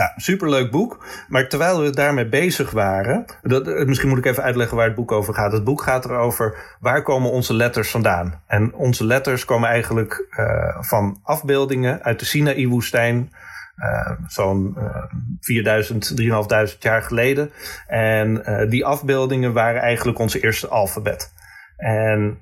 [0.00, 1.04] Ja, superleuk boek.
[1.28, 3.24] Maar terwijl we daarmee bezig waren.
[3.42, 5.52] Dat, eh, misschien moet ik even uitleggen waar het boek over gaat.
[5.52, 8.42] Het boek gaat erover waar komen onze letters vandaan.
[8.46, 13.32] En onze letters komen eigenlijk eh, van afbeeldingen uit de Sinaï-woestijn.
[13.76, 15.04] eh, Zo'n eh
[15.40, 17.50] 4000, 3500 jaar geleden.
[17.86, 21.32] En die afbeeldingen waren eigenlijk ons eerste alfabet.
[21.76, 22.38] En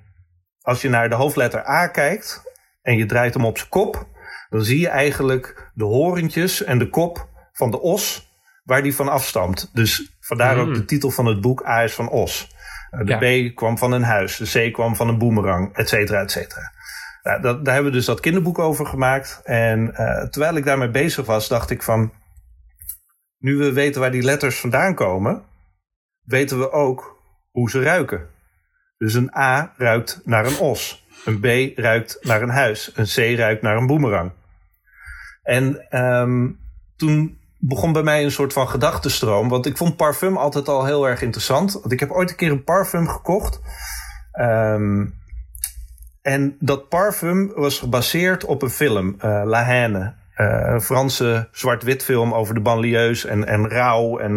[0.61, 2.43] als je naar de hoofdletter A kijkt
[2.83, 4.07] en je draait hem op zijn kop,
[4.51, 7.28] dan zie je eigenlijk de horentjes en de kop
[7.59, 8.27] van de os
[8.65, 9.71] waar die van afstamt.
[9.73, 10.61] Dus vandaar Mm.
[10.61, 12.51] ook de titel van het boek A is van os.
[12.91, 13.51] Eh, De Ja.
[13.51, 16.73] B kwam van een huis, de C kwam van een boemerang, et cetera, et cetera.
[17.23, 19.41] Nou, dat, daar hebben we dus dat kinderboek over gemaakt.
[19.45, 22.13] En eh, terwijl ik daarmee bezig was, dacht ik van...
[23.39, 25.43] Nu we weten waar die letters vandaan komen,
[26.25, 28.29] weten we ook hoe ze ruiken.
[28.99, 31.07] Dus een A ruikt naar een os.
[31.25, 32.91] Een B ruikt naar een huis.
[32.95, 33.05] Een
[33.35, 34.33] C ruikt naar een boemerang.
[35.43, 36.51] En ehm,
[36.97, 39.49] toen begon bij mij een soort van gedachtenstroom.
[39.49, 41.73] Want ik vond parfum altijd al heel erg interessant.
[41.73, 43.61] Want ik heb ooit een keer een parfum gekocht.
[44.33, 45.07] Ehm,
[46.23, 50.15] en dat parfum was gebaseerd op een film, eh, La Haine.
[50.35, 54.19] Eh, een Franse zwart-wit film over de banlieues en, en rouw.
[54.19, 54.33] En,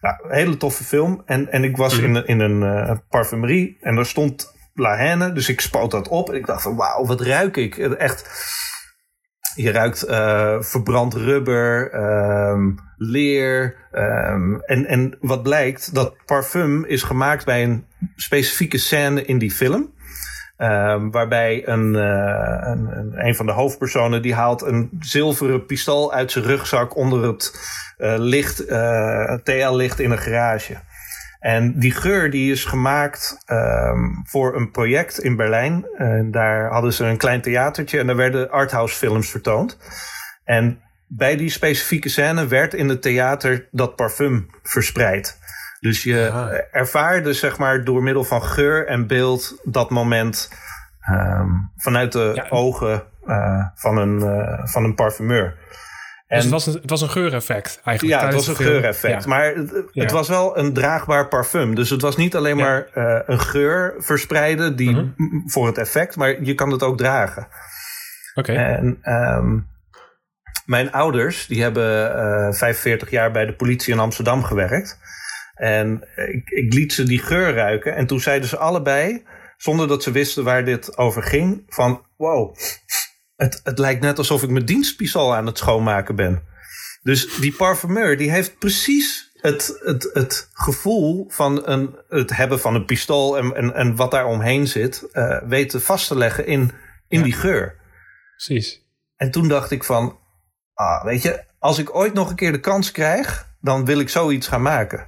[0.00, 1.22] nou, een hele toffe film.
[1.26, 5.32] En, en ik was in, in een eh, parfumerie en daar stond La Haine.
[5.32, 7.76] Dus ik spoot dat op en ik dacht van wauw, wat ruik ik.
[7.76, 8.30] Echt,
[9.62, 13.76] je ruikt eh, verbrand rubber, ehm, leer.
[13.92, 17.84] ehm, en, en wat blijkt, dat parfum is gemaakt bij een
[18.16, 19.92] specifieke scène in die film.
[20.56, 26.12] Ehm, waarbij een, eh, een, een, een van de hoofdpersonen die haalt een zilveren pistool
[26.12, 27.54] uit zijn rugzak onder het
[27.96, 28.56] eh, licht,
[29.44, 30.76] TL-licht in een garage.
[31.40, 35.86] En die geur die is gemaakt ehm, voor een project in Berlijn.
[35.96, 39.78] En daar hadden ze een klein theatertje en daar werden arthouse films vertoond.
[40.44, 45.38] En bij die specifieke scène werd in het theater dat parfum verspreid.
[45.80, 46.20] Dus je
[46.70, 50.52] ervaarde zeg maar door middel van geur en beeld dat moment
[51.00, 52.46] ehm, vanuit de Ja.
[52.48, 55.54] ogen eh, van, een, eh, van een parfumeur.
[56.28, 58.20] Dus het was, een, het was een geureffect eigenlijk.
[58.20, 59.22] Ja, het was een geureffect.
[59.22, 59.28] Ja.
[59.28, 59.54] Maar
[59.92, 61.74] het, was wel een draagbaar parfum.
[61.74, 65.08] Dus het was niet alleen maar eh, een geur verspreiden die, Mhm.
[65.46, 67.48] voor het effect, maar je kan het ook dragen.
[68.34, 68.52] Oké.
[68.52, 69.58] En ehm,
[70.66, 74.98] mijn ouders, die hebben eh 45 jaar bij de politie in Amsterdam gewerkt.
[75.54, 77.94] En ik, ik liet ze die geur ruiken.
[77.96, 79.24] En toen zeiden ze allebei,
[79.56, 82.56] zonder dat ze wisten waar dit over ging, van wow,
[83.38, 86.42] het, het lijkt net alsof ik mijn dienstpistool aan het schoonmaken ben.
[87.02, 92.74] Dus die parfumeur, die heeft precies het, het, het gevoel van een, het hebben van
[92.74, 96.72] een pistool en, en, en wat daar omheen zit, eh, weten vast te leggen in,
[97.08, 97.24] in Ja.
[97.24, 97.74] die geur.
[98.36, 98.82] Precies.
[99.16, 100.18] En toen dacht ik van,
[100.74, 104.08] ah, weet je, als ik ooit nog een keer de kans krijg, dan wil ik
[104.08, 105.06] zoiets gaan maken.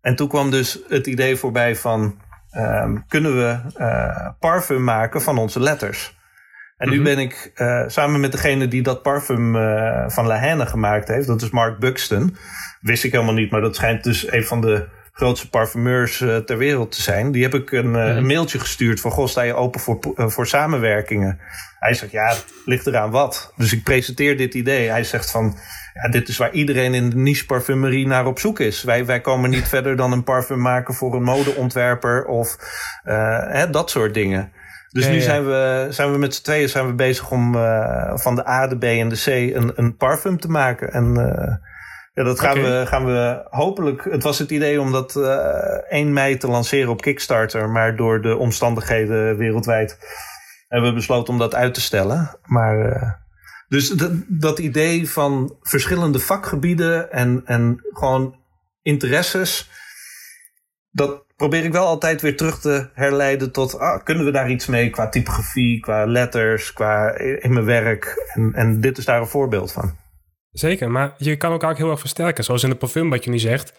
[0.00, 5.38] En toen kwam dus het idee voorbij van, ehm, kunnen we eh, parfum maken van
[5.38, 6.17] onze letters?
[6.78, 7.04] En nu Mhm.
[7.04, 11.26] ben ik eh, samen met degene die dat parfum eh, van La Haine gemaakt heeft,
[11.26, 12.36] dat is Mark Buxton.
[12.80, 16.58] Wist ik helemaal niet, maar dat schijnt dus een van de grootste parfumeurs eh, ter
[16.58, 17.32] wereld te zijn.
[17.32, 17.98] Die heb ik een, Mhm.
[17.98, 21.38] een mailtje gestuurd van, goh, sta je open voor, voor samenwerkingen?
[21.78, 23.52] Hij zegt, ja, het ligt eraan wat.
[23.56, 24.88] Dus ik presenteer dit idee.
[24.88, 25.56] Hij zegt van,
[25.94, 28.82] ja, dit is waar iedereen in de niche parfumerie naar op zoek is.
[28.82, 32.56] Wij, wij komen niet verder dan een parfum maken voor een modeontwerper of
[33.48, 34.52] hè, dat soort dingen.
[34.98, 35.24] Dus Ja, nu ja.
[35.24, 38.66] Zijn, we, zijn we met z'n tweeën zijn we bezig om eh, van de A,
[38.66, 40.92] de B en de C een, een parfum te maken.
[40.92, 41.54] En eh,
[42.14, 44.04] ja, dat gaan, we, gaan we hopelijk.
[44.04, 47.70] Het was het idee om dat eh 1 mei te lanceren op Kickstarter.
[47.70, 49.98] Maar door de omstandigheden wereldwijd
[50.68, 52.38] hebben we besloten om dat uit te stellen.
[52.44, 53.12] Maar eh,
[53.68, 58.36] Dus dat, dat idee van verschillende vakgebieden en, en gewoon
[58.82, 59.70] interesses,
[60.90, 64.66] dat probeer ik wel altijd weer terug te herleiden tot, ah, kunnen we daar iets
[64.66, 68.30] mee qua typografie, qua letters, qua in mijn werk.
[68.34, 69.96] En, en dit is daar een voorbeeld van.
[70.50, 72.44] Zeker, maar je kan elkaar ook heel erg versterken.
[72.44, 73.72] Zoals in de parfum wat je nu zegt.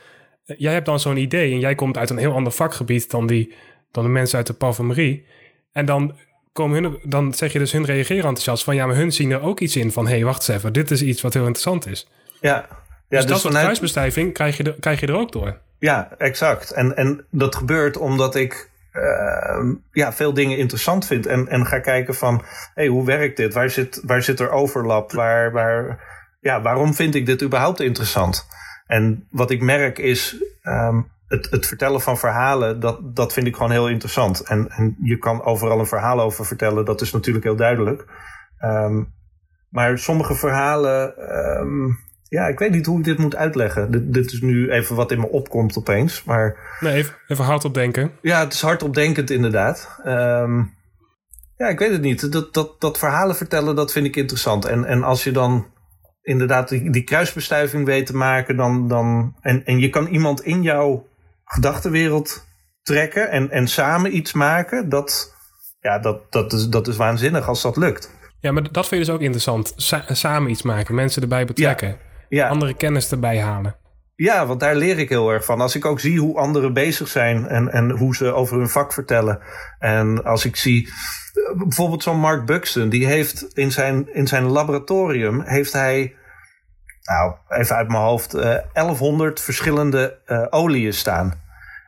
[0.43, 3.53] Jij hebt dan zo'n idee en jij komt uit een heel ander vakgebied dan, die,
[3.91, 5.26] dan de mensen uit de parfumerie.
[5.72, 6.18] En dan,
[6.53, 9.41] komen hun, dan zeg je dus hun reageren enthousiast van ja, maar hun zien er
[9.41, 11.88] ook iets in van hé, hey, wacht eens even, dit is iets wat heel interessant
[11.88, 12.10] is.
[12.41, 12.68] Ja, ja
[13.07, 15.62] dus, dus dat soort kruisbestuiving krijg je, er, krijg je er ook door.
[15.80, 16.72] Ja, exact.
[16.72, 21.26] En, en dat gebeurt omdat ik uh, ja, veel dingen interessant vind.
[21.26, 23.54] En, en ga kijken van, hey, hoe werkt dit?
[23.54, 25.12] Waar zit, waar zit er overlap?
[25.12, 26.04] Waar, waar,
[26.40, 28.48] ja, waarom vind ik dit überhaupt interessant?
[28.86, 33.56] En wat ik merk is, um, het, het vertellen van verhalen, dat, dat vind ik
[33.56, 34.42] gewoon heel interessant.
[34.42, 38.06] En, en je kan overal een verhaal over vertellen, dat is natuurlijk heel duidelijk.
[38.64, 39.14] Um,
[39.70, 41.14] maar sommige verhalen,
[42.30, 43.92] ja, ik weet niet hoe ik dit moet uitleggen.
[43.92, 46.24] Dit, dit, is nu even wat in me opkomt opeens.
[46.24, 48.12] Maar, nee, even, even hardop denken.
[48.22, 50.00] Ja, het is hardop denkend inderdaad.
[50.06, 50.78] Um,
[51.56, 52.32] ja, ik weet het niet.
[52.32, 54.66] Dat, dat, dat verhalen vertellen, dat vind ik interessant.
[54.66, 55.68] En, en als je dan
[56.22, 60.62] inderdaad die, die kruisbestuiving weet te maken, dan, dan, en, en je kan iemand in
[60.62, 61.08] jouw
[61.46, 62.48] gedachtenwereld
[62.82, 65.36] trekken en, en samen iets maken, dat,
[65.80, 68.18] ja, dat, dat, is, dat is waanzinnig als dat lukt.
[68.40, 69.74] Ja, maar dat vind je dus ook interessant.
[70.08, 71.88] samen iets maken, mensen erbij betrekken.
[71.88, 72.08] Ja.
[72.30, 73.76] Andere kennis erbij halen.
[74.16, 75.62] Ja, want daar leer ik heel erg van.
[75.62, 78.94] Als ik ook zie hoe anderen bezig zijn en, en hoe ze over hun vak
[78.94, 79.40] vertellen.
[79.80, 80.90] En als ik zie
[81.58, 86.16] bijvoorbeeld zo'n Mark Buxton, die heeft in zijn, in zijn laboratorium heeft hij,
[87.02, 91.34] nou even uit mijn hoofd, uh, eh, 1100 verschillende uh, oliën staan.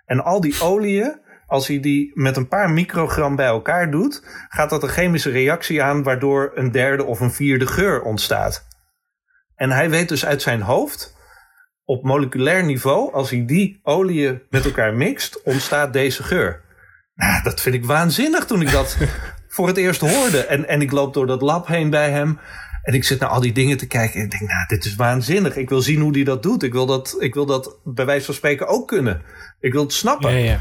[0.06, 4.70] En al die oliën, als hij die met een paar microgram bij elkaar doet, gaat
[4.70, 8.68] dat een chemische reactie aan waardoor een derde of een vierde geur ontstaat.
[9.62, 11.16] En hij weet dus uit zijn hoofd,
[11.86, 16.62] op moleculair niveau, als hij die oliën met elkaar mixt, ontstaat deze geur.
[17.16, 18.98] Nou, dat vind ik waanzinnig toen ik dat
[19.56, 20.46] voor het eerst hoorde.
[20.46, 22.40] En, en ik loop door dat lab heen bij hem.
[22.84, 24.20] En ik zit naar al die dingen te kijken.
[24.20, 25.56] En ik denk, nou, dit is waanzinnig.
[25.56, 26.64] Ik wil zien hoe hij dat doet.
[26.64, 29.22] Ik wil dat, ik wil dat bij wijze van spreken ook kunnen.
[29.60, 30.32] Ik wil het snappen.
[30.32, 30.60] Ja, ja.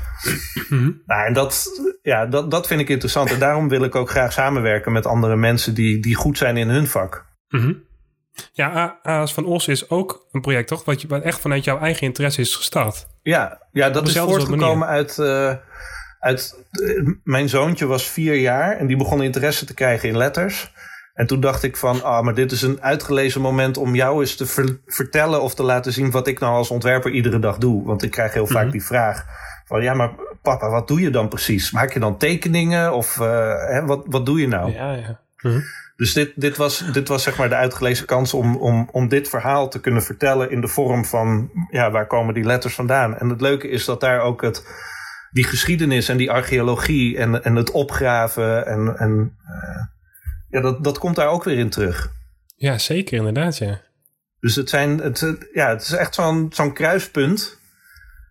[1.07, 1.69] nou, en dat,
[2.03, 3.31] ja, dat, dat vind ik interessant.
[3.31, 6.69] En daarom wil ik ook graag samenwerken met andere mensen die, die goed zijn in
[6.69, 7.29] hun vak.
[7.49, 7.89] Mm
[8.53, 10.85] Ja, AAS van Os is ook een project, toch?
[10.85, 13.07] Wat, je, wat echt vanuit jouw eigen interesse is gestart.
[13.23, 15.17] Ja, ja dat is voortgekomen uit...
[15.19, 15.55] Uh,
[16.21, 16.65] uit,
[17.25, 20.73] mijn zoontje was vier jaar en die begon interesse te krijgen in letters.
[21.15, 24.37] En toen dacht ik van, ah, maar dit is een uitgelezen moment om jou eens
[24.37, 27.85] te vertellen of te laten zien wat ik nou als ontwerper iedere dag doe.
[27.85, 28.73] Want ik krijg heel vaak mhm.
[28.73, 29.25] die vraag
[29.65, 30.11] van, ja, maar
[30.43, 31.71] papa, wat doe je dan precies?
[31.71, 33.27] Maak je dan tekeningen of uh,
[33.67, 34.73] hè, wat, wat doe je nou?
[34.73, 35.21] Ja, ja.
[35.41, 35.61] Mhm.
[36.01, 39.29] Dus dit, dit, was, dit was zeg maar de uitgelezen kans om, om, om dit
[39.29, 43.17] verhaal te kunnen vertellen in de vorm van, ja, waar komen die letters vandaan?
[43.19, 44.67] En het leuke is dat daar ook het
[45.31, 49.83] die geschiedenis en die archeologie en, en het opgraven en, en uh,
[50.49, 52.13] ja, dat, dat komt daar ook weer in terug.
[52.57, 53.81] Ja, zeker inderdaad, ja.
[54.39, 57.59] Dus het, zijn, het, ja, het is echt zo'n zo'n kruispunt.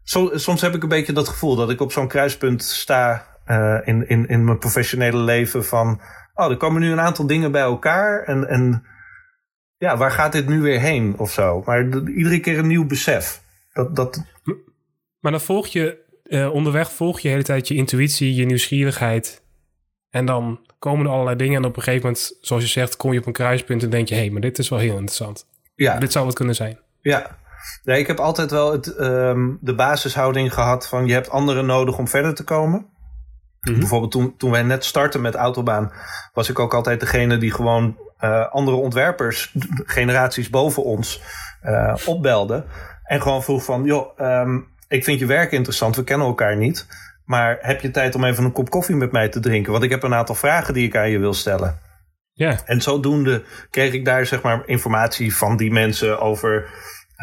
[0.03, 3.79] Zo, soms heb ik een beetje dat gevoel dat ik op zo'n kruispunt sta uh,
[3.83, 6.01] in, in, in mijn professionele leven van...
[6.39, 8.83] Oh, er komen nu een aantal dingen bij elkaar en, en
[9.77, 11.61] ja, waar gaat dit nu weer heen of zo?
[11.65, 13.41] Maar iedere keer een nieuw besef.
[13.73, 14.23] Dat, dat...
[15.19, 19.41] Maar dan volg je uh, onderweg volg je de hele tijd je intuïtie, je nieuwsgierigheid.
[20.09, 21.55] En dan komen er allerlei dingen.
[21.55, 24.07] En op een gegeven moment, zoals je zegt, kom je op een kruispunt en denk
[24.07, 25.47] je: hé, hey, maar dit is wel heel interessant.
[25.75, 25.97] Ja.
[25.97, 26.79] Dit zou wat kunnen zijn.
[27.01, 27.37] Ja.
[27.83, 31.97] Nee, ik heb altijd wel het, um, de basishouding gehad van je hebt anderen nodig
[31.97, 32.85] om verder te komen.
[33.61, 33.79] Mhm.
[33.79, 35.91] Bijvoorbeeld toen, toen wij net startten met Autobaan,
[36.33, 39.55] was ik ook altijd degene die gewoon uh, andere ontwerpers,
[39.85, 41.21] generaties boven ons,
[41.63, 42.65] uh, opbelde.
[43.03, 46.87] En gewoon vroeg van, joh, um, ik vind je werk interessant, we kennen elkaar niet.
[47.25, 49.71] Maar heb je tijd om even een kop koffie met mij te drinken?
[49.71, 51.79] Want ik heb een aantal vragen die ik aan je wil stellen.
[52.33, 52.57] Ja.
[52.65, 56.69] En zodoende kreeg ik daar zeg maar informatie van die mensen over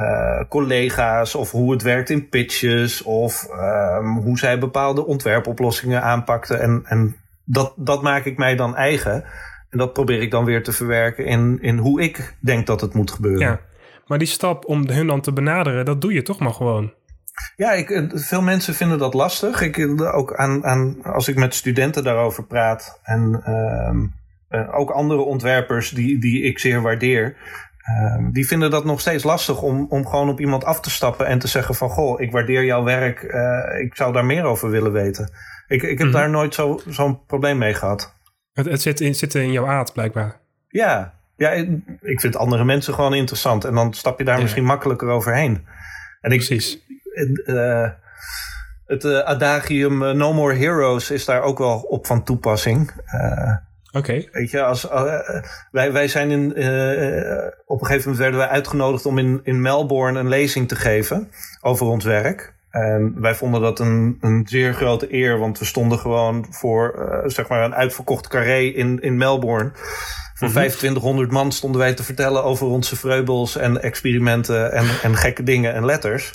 [0.00, 6.60] uh, collega's of hoe het werkt in pitches of um, hoe zij bepaalde ontwerpoplossingen aanpakten.
[6.60, 9.24] En, en dat, dat maak ik mij dan eigen.
[9.70, 12.94] En dat probeer ik dan weer te verwerken in, in hoe ik denk dat het
[12.94, 13.46] moet gebeuren.
[13.46, 13.60] Ja,
[14.06, 16.92] maar die stap om hun dan te benaderen, dat doe je toch maar gewoon.
[17.56, 19.60] Ja, ik, eh, veel mensen vinden dat lastig.
[19.60, 23.42] Ik, eh, ook aan, aan, als ik met studenten daarover praat en
[24.50, 27.36] uh, ook andere ontwerpers die, die ik zeer waardeer,
[27.86, 31.26] uh, die vinden dat nog steeds lastig om, om gewoon op iemand af te stappen
[31.26, 34.70] en te zeggen van goh, ik waardeer jouw werk, uh, ik zou daar meer over
[34.70, 35.30] willen weten.
[35.66, 36.16] Ik, ik heb mhm.
[36.16, 36.54] daar nooit
[36.86, 38.14] zo'n probleem mee gehad.
[38.52, 40.40] Het, het zit, in, zit in jouw aard blijkbaar.
[40.68, 41.50] Ja, Ja,
[42.00, 43.64] ik vind andere mensen gewoon interessant.
[43.64, 45.66] En dan stap je daar misschien makkelijker overheen.
[46.20, 46.84] En ik, Precies.
[47.46, 47.88] Uh,
[48.86, 52.92] het uh, adagium No More Heroes is daar ook wel op van toepassing.
[53.96, 54.24] Oké.
[54.32, 54.88] Weet je, als,
[55.70, 56.50] wij, wij zijn in,
[57.66, 61.30] op een gegeven moment werden wij uitgenodigd om in, in Melbourne een lezing te geven
[61.60, 62.54] over ons werk.
[62.70, 67.48] En wij vonden dat een, een zeer grote eer, want we stonden gewoon voor zeg
[67.48, 69.72] maar een uitverkocht carré in, in Melbourne.
[70.34, 75.42] Voor 2500 man stonden wij te vertellen over onze vreubels en experimenten en, en gekke
[75.42, 76.34] dingen en letters.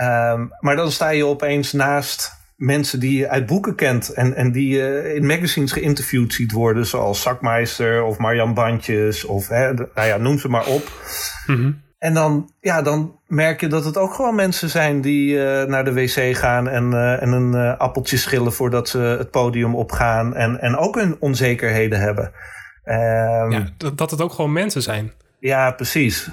[0.00, 4.52] Um, maar dan sta je opeens naast mensen die je uit boeken kent en, en
[4.52, 10.06] die je in magazines geïnterviewd ziet worden, zoals Zakmeister of Marjan Bandjes of hè, nou
[10.06, 10.92] ja, noem ze maar op.
[11.46, 11.82] Mm-hmm.
[11.98, 15.84] En dan, ja, dan merk je dat het ook gewoon mensen zijn die uh, naar
[15.84, 20.34] de wc gaan en, uh, en een uh, appeltje schillen voordat ze het podium opgaan
[20.34, 22.24] en, en ook hun onzekerheden hebben.
[22.84, 25.12] Um, ja, dat, dat het ook gewoon mensen zijn.
[25.38, 26.30] Ja, precies.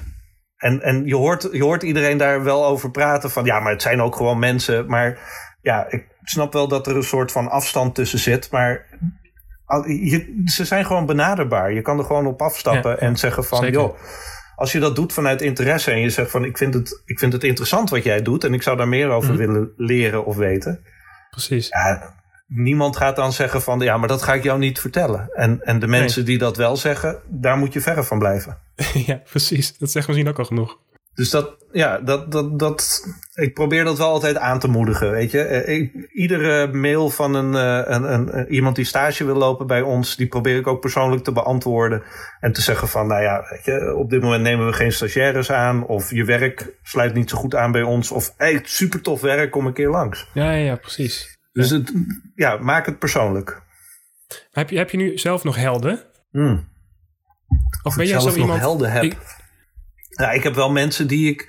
[0.57, 3.81] En, en je, hoort, je hoort iedereen daar wel over praten van ja, maar het
[3.81, 4.87] zijn ook gewoon mensen.
[4.87, 5.19] Maar
[5.61, 8.51] ja, ik snap wel dat er een soort van afstand tussen zit.
[8.51, 8.85] Maar
[9.85, 11.73] je, ze zijn gewoon benaderbaar.
[11.73, 13.79] Je kan er gewoon op afstappen ja, en zeggen van zeker.
[13.79, 13.97] joh.
[14.55, 17.33] Als je dat doet vanuit interesse en je zegt van ik vind, het, ik vind
[17.33, 19.37] het interessant wat jij doet en ik zou daar meer over Mhm.
[19.37, 20.83] willen leren of weten.
[21.29, 21.67] Precies.
[21.67, 22.13] Ja,
[22.47, 25.29] niemand gaat dan zeggen van ja, maar dat ga ik jou niet vertellen.
[25.33, 28.57] En, en de mensen die dat wel zeggen, daar moet je verre van blijven.
[29.05, 29.77] ja, precies.
[29.77, 30.77] Dat zegt misschien ook al genoeg.
[31.17, 35.31] Dus dat, ja, dat, dat, dat, ik probeer dat wel altijd aan te moedigen, weet
[35.31, 35.41] je.
[35.41, 39.67] Eh, Ik, iedere mail van een, eh, een, een, een, iemand die stage wil lopen
[39.67, 42.03] bij ons, die probeer ik ook persoonlijk te beantwoorden.
[42.39, 45.51] En te zeggen van, nou ja, weet je, op dit moment nemen we geen stagiaires
[45.51, 45.85] aan.
[45.85, 48.11] Of je werk sluit niet zo goed aan bij ons.
[48.11, 50.29] Of hey, super tof werk, kom een keer langs.
[50.33, 51.37] Ja, ja, ja precies.
[51.51, 51.93] Dus het,
[52.35, 53.61] ja, maak het persoonlijk.
[54.51, 56.03] Heb je, heb je nu zelf nog helden?
[56.31, 56.67] Hmm.
[57.83, 58.59] Of ben jij zo iemand...
[58.59, 59.03] helden heb.
[59.03, 59.35] Ik-
[60.17, 61.47] Ja, ik heb wel mensen die ik,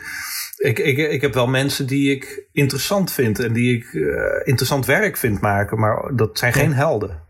[0.56, 4.02] ik, ik, ik heb wel mensen die ik interessant vind en die ik eh,
[4.44, 7.22] interessant werk vind maken, maar dat zijn geen helden.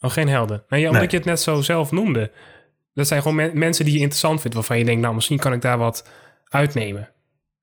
[0.00, 0.64] Oh, geen helden.
[0.68, 1.10] Nee, ja, omdat Nee.
[1.10, 2.32] je het net zo zelf noemde.
[2.94, 5.52] Dat zijn gewoon men- mensen die je interessant vindt, waarvan je denkt, nou, misschien kan
[5.52, 6.08] ik daar wat
[6.48, 7.10] uitnemen.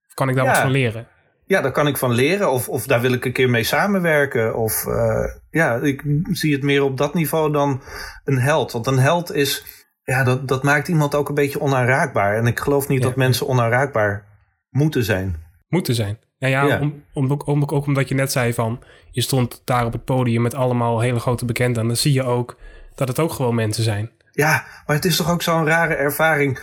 [0.08, 0.52] Of kan ik daar Ja.
[0.52, 1.08] wat van leren?
[1.48, 4.56] Ja, daar kan ik van leren of, of daar wil ik een keer mee samenwerken.
[4.56, 7.82] Of eh, ja, ik zie het meer op dat niveau dan
[8.24, 8.72] een held.
[8.72, 9.75] Want een held is,
[10.06, 12.36] ja, dat, dat maakt iemand ook een beetje onaanraakbaar.
[12.38, 13.06] En ik geloof niet Ja.
[13.08, 14.26] dat mensen onaanraakbaar
[14.70, 15.36] moeten zijn.
[15.68, 16.18] Moeten zijn.
[16.38, 16.80] Ja, ja, Ja.
[16.80, 20.06] Om, om, ook- om, ook omdat je net zei van, je stond daar op het
[20.06, 21.82] podium met allemaal hele grote bekenden.
[21.82, 22.58] En dan zie je ook
[22.96, 24.12] dat het ook gewoon mensen zijn.
[24.32, 26.60] Ja, maar het is toch ook zo'n rare ervaring.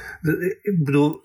[0.63, 1.21] Ik bedoel,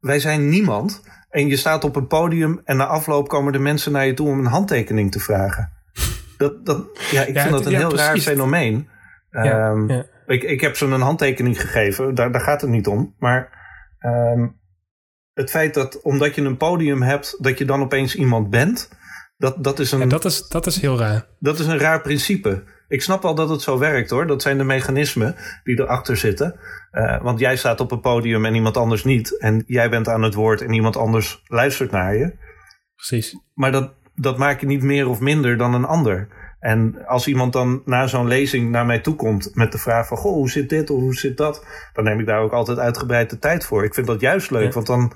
[0.00, 1.02] wij zijn niemand.
[1.30, 4.28] En je staat op een podium en na afloop komen de mensen naar je toe
[4.28, 5.72] om een handtekening te vragen.
[6.36, 8.88] Dat, dat, ja, ik Ja, vind dat een heel raar fenomeen.
[9.30, 10.04] Ja, Ehm, ja.
[10.26, 13.14] Ik, ik heb ze een handtekening gegeven, daar, daar gaat het niet om.
[13.18, 13.50] Maar
[13.98, 14.48] ehm,
[15.32, 18.90] het feit dat omdat je een podium hebt, dat je dan opeens iemand bent,
[19.36, 21.26] dat, dat, is een, Ja, dat, is, dat is heel raar.
[21.38, 22.64] dat is een raar principe.
[22.88, 24.26] Ik snap wel dat het zo werkt hoor.
[24.26, 26.60] Dat zijn de mechanismen die erachter zitten.
[26.90, 29.38] Eh, want jij staat op een podium en iemand anders niet.
[29.38, 32.32] En jij bent aan het woord en iemand anders luistert naar je.
[32.94, 33.38] Precies.
[33.54, 36.28] Maar dat, dat maakt je niet meer of minder dan een ander.
[36.62, 40.16] En als iemand dan na zo'n lezing naar mij toe komt met de vraag van...
[40.16, 41.66] Goh, hoe zit dit of hoe zit dat?
[41.92, 43.84] Dan neem ik daar ook altijd uitgebreid de tijd voor.
[43.84, 44.70] Ik vind dat juist leuk, Ja.
[44.70, 45.12] want dan,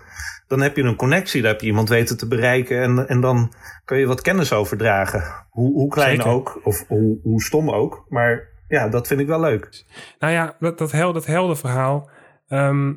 [0.47, 1.43] dan heb je een connectie.
[1.43, 3.53] Dan heb je iemand weten te bereiken en, en dan
[3.85, 5.23] kan je wat kennis overdragen.
[5.51, 6.31] Hoe, hoe klein Zeker.
[6.33, 8.05] ook, of hoe, hoe stom ook.
[8.09, 9.85] Maar ja, dat vind ik wel leuk.
[10.19, 12.11] Nou ja, dat, dat, hel, dat heldenverhaal.
[12.49, 12.91] ehm,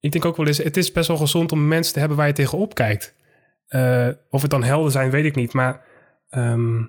[0.00, 2.26] ik denk ook wel eens, het is best wel gezond om mensen te hebben waar
[2.26, 3.14] je tegenop kijkt.
[3.66, 5.52] Eh, of het dan helden zijn, weet ik niet.
[5.52, 5.80] Maar,
[6.28, 6.82] ehm,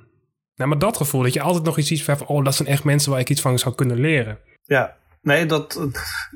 [0.56, 2.28] nou, maar dat gevoel, dat je altijd nog iets ziet van...
[2.28, 4.38] oh, dat zijn echt mensen waar ik iets van zou kunnen leren.
[4.64, 5.88] Ja, nee, dat,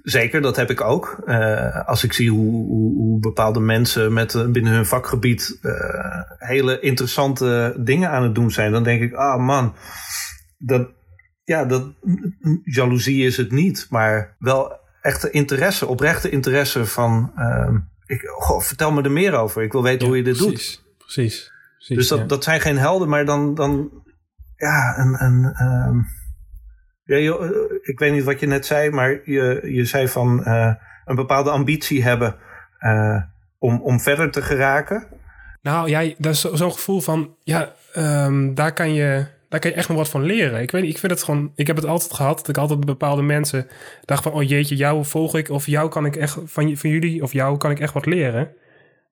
[0.03, 1.17] zeker, dat heb ik ook.
[1.25, 6.21] Eh, als ik zie hoe, hoe, hoe bepaalde mensen met, eh, binnen hun vakgebied eh,
[6.37, 9.75] hele interessante dingen aan het doen zijn, dan denk ik, ah man,
[10.57, 10.89] dat,
[11.43, 11.93] ja, dat,
[12.63, 18.91] jaloezie is het niet, maar wel echte interesse, oprechte interesse van, ehm, ik, goh, vertel
[18.91, 20.51] me er meer over, ik wil weten hoe je dit doet.
[20.53, 21.51] precies, Precies.
[21.77, 21.97] precies.
[21.97, 22.25] Dus dat, ja.
[22.25, 24.03] dat zijn geen helden, maar dan, dan
[24.55, 25.23] ja, een.
[25.23, 25.89] een eh,
[27.81, 30.73] ik weet niet wat je net zei, maar je, je zei van eh,
[31.05, 32.35] een bepaalde ambitie hebben
[32.79, 33.21] eh,
[33.59, 35.07] om, om verder te geraken.
[35.61, 39.69] Nou ja, dat is zo- zo'n gevoel van, ja, ehm, daar, kan je, daar kan
[39.69, 40.61] je echt nog wat van leren.
[40.61, 42.85] Ik weet niet, ik vind het gewoon, ik heb het altijd gehad, dat ik altijd
[42.85, 43.67] bepaalde mensen
[44.05, 47.23] dacht van, oh jeetje, jou volg ik, of jou kan ik echt, van, van jullie,
[47.23, 48.49] of jou kan ik echt wat leren.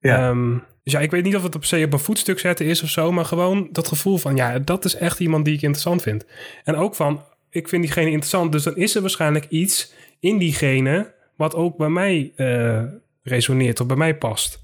[0.03, 2.65] Ja, Ehm, dus ja, ik weet niet of het op se op een voetstuk zetten
[2.65, 5.61] is of zo, maar gewoon dat gevoel van, ja, dat is echt iemand die ik
[5.61, 6.25] interessant vind.
[6.63, 11.13] En ook van, ik vind diegene interessant, dus dan is er waarschijnlijk iets in diegene
[11.35, 12.83] wat ook bij mij uh,
[13.23, 14.61] resoneert of bij mij past.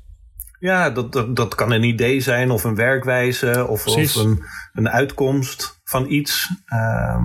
[0.60, 4.90] Ja, dat, dat, dat kan een idee zijn of een werkwijze of, of een, een
[4.90, 6.50] uitkomst van iets.
[6.74, 7.24] Uh,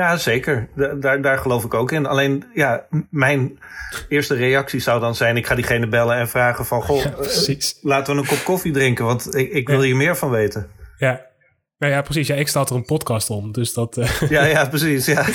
[0.00, 0.68] ja, zeker.
[1.00, 2.06] Daar, daar geloof ik ook in.
[2.06, 3.58] Alleen, ja, mijn
[4.08, 8.14] eerste reactie zou dan zijn: ik ga diegene bellen en vragen van, goh, eh, laten
[8.14, 10.66] we een kop koffie drinken, want ik, ik wil hier meer van weten.
[10.98, 11.28] Ja,
[11.80, 12.26] nou ja, precies.
[12.26, 13.96] Ja, ik sta er een podcast om, dus dat...
[13.96, 14.20] Uh...
[14.28, 15.06] Ja, ja, precies.
[15.06, 15.26] Ja.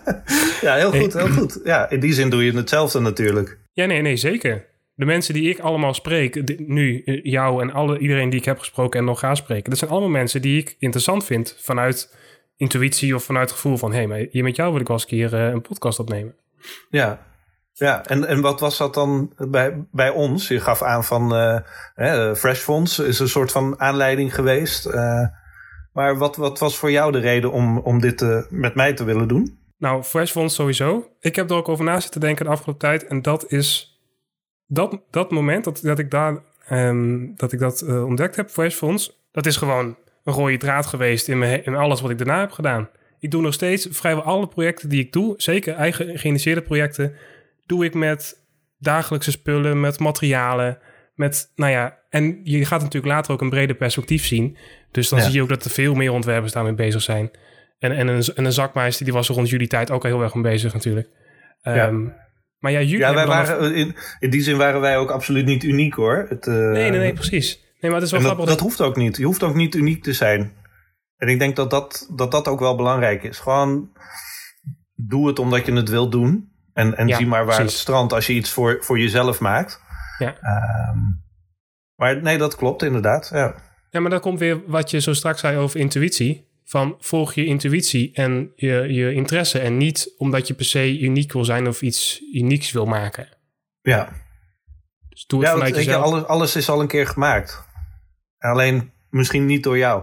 [0.66, 1.60] ja, heel goed, heel goed.
[1.64, 3.58] Ja, in die zin doe je hetzelfde natuurlijk.
[3.72, 4.66] Ja, nee, nee, zeker.
[4.94, 8.58] De mensen die ik allemaal spreek, nu eh, jou en alle, iedereen die ik heb
[8.58, 12.16] gesproken en nog ga spreken, dat zijn allemaal mensen die ik interessant vind vanuit
[12.60, 14.96] intuïtie of vanuit het gevoel van, hé, hey, maar hier met jou wil ik wel
[14.96, 16.34] eens een keer uh, een podcast opnemen.
[16.90, 17.26] Ja,
[17.72, 20.48] ja, en, en wat was dat dan bij, bij ons?
[20.48, 24.86] Je gaf aan van uh, Fresh Fonds is een soort van aanleiding geweest.
[24.86, 25.26] Uh,
[25.92, 29.04] maar wat, wat was voor jou de reden om, om dit uh, met mij te
[29.04, 29.58] willen doen?
[29.78, 31.08] Nou, Fresh Fonds sowieso.
[31.20, 33.06] Ik heb er ook over na zitten denken de afgelopen tijd.
[33.06, 33.98] En dat is
[34.66, 36.38] dat, dat moment dat, dat ik daar
[36.70, 39.18] um, dat ik dat ontdekt heb, Fresh Fonds.
[39.32, 42.50] Dat is gewoon een rode draad geweest in, mijn, in alles wat ik daarna heb
[42.50, 42.88] gedaan.
[43.18, 47.14] Ik doe nog steeds vrijwel alle projecten die ik doe, zeker eigen geïnitieerde projecten,
[47.66, 48.44] doe ik met
[48.78, 50.78] dagelijkse spullen, met materialen,
[51.14, 54.56] met, nou ja, en je gaat natuurlijk later ook een breder perspectief zien.
[54.90, 57.30] Dus dan zie je ook dat er veel meer ontwerpers daarmee bezig zijn.
[57.78, 60.22] En, en, een, en een zakmeister, die was er rond jullie tijd ook al heel
[60.22, 61.08] erg mee bezig natuurlijk.
[61.62, 61.86] Ja.
[61.86, 62.14] Um,
[62.58, 65.62] maar ja, jullie ja wij waren, in, in die zin waren wij ook absoluut niet
[65.62, 66.26] uniek hoor.
[66.28, 67.69] Het, uh, nee, nee, nee, precies.
[67.80, 68.44] Nee, maar het is wel grappig.
[68.44, 69.16] Dat, dat hoeft ook niet.
[69.16, 70.52] Je hoeft ook niet uniek te zijn.
[71.16, 73.38] En ik denk dat dat, dat, dat ook wel belangrijk is.
[73.38, 73.90] Gewoon
[74.94, 76.52] doe het omdat je het wilt doen.
[76.72, 77.72] En, en ja, zie maar waar precies.
[77.72, 79.80] het strandt als je iets voor, voor jezelf maakt.
[80.18, 80.28] Ja.
[80.92, 81.22] Um,
[81.94, 83.30] maar nee, dat klopt inderdaad.
[83.32, 83.54] Ja.
[83.90, 86.48] ja, maar dan komt weer wat je zo straks zei over intuïtie.
[86.64, 89.58] Van volg je intuïtie en je, je interesse.
[89.58, 93.28] En niet omdat je per se uniek wil zijn of iets unieks wil maken.
[93.82, 94.08] Ja.
[95.08, 96.04] Dus doe het ja, vanuit jezelf.
[96.04, 97.68] Je, alles, alles is al een keer gemaakt.
[98.40, 100.02] Alleen misschien niet door jou.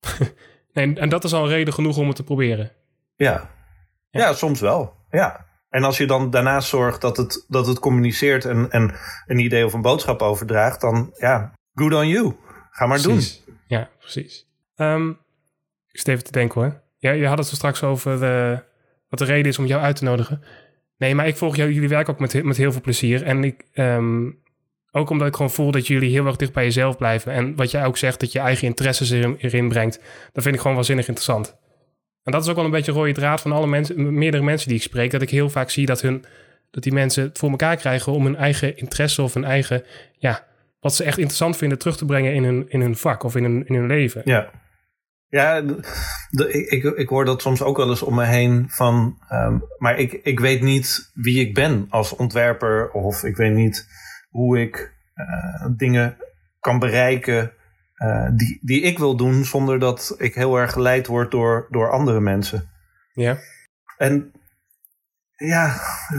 [0.72, 2.72] nee, en dat is al reden genoeg om het te proberen.
[3.16, 3.50] Ja.
[4.10, 4.94] Ja, ja soms wel.
[5.10, 5.46] Ja.
[5.68, 8.94] En als je dan daarnaast zorgt dat het, dat het communiceert en, en
[9.26, 12.36] een idee of een boodschap overdraagt, dan ja, good on you.
[12.70, 13.42] Ga maar precies.
[13.44, 13.56] doen.
[13.66, 14.48] Ja, precies.
[14.76, 15.18] Um,
[15.90, 16.80] ik zit even te denken hoor.
[16.98, 18.62] Ja, je had het zo straks over de,
[19.08, 20.42] wat de reden is om jou uit te nodigen.
[20.96, 23.22] Nee, maar ik volg jou, jullie werk ook met, met heel veel plezier.
[23.22, 24.42] En ik, um,
[24.92, 27.32] ook omdat ik gewoon voel dat jullie heel erg dicht bij jezelf blijven.
[27.32, 30.00] En wat jij ook zegt, dat je eigen interesses erin, brengt.
[30.32, 31.58] Dat vind ik gewoon waanzinnig interessant.
[32.22, 34.76] En dat is ook wel een beetje rode draad van alle mensen, meerdere mensen die
[34.76, 35.10] ik spreek.
[35.10, 36.24] Dat ik heel vaak zie dat, hun,
[36.70, 39.84] dat die mensen het voor elkaar krijgen om hun eigen interesse of hun eigen,
[40.18, 40.46] ja,
[40.80, 43.42] wat ze echt interessant vinden terug te brengen in hun, in hun vak of in
[43.42, 44.22] hun, in hun leven.
[44.24, 44.50] Ja.
[45.28, 45.60] Ja,
[46.30, 49.98] de, ik, ik, hoor dat soms ook wel eens om me heen van, um, maar
[49.98, 53.86] ik, ik weet niet wie ik ben als ontwerper of ik weet niet
[54.30, 56.16] hoe ik uh, dingen
[56.60, 57.52] kan bereiken
[57.96, 61.90] uh, die, die ik wil doen zonder dat ik heel erg geleid word door, door
[61.90, 62.70] andere mensen.
[63.12, 63.38] Ja.
[63.96, 64.32] En
[65.36, 65.66] ja,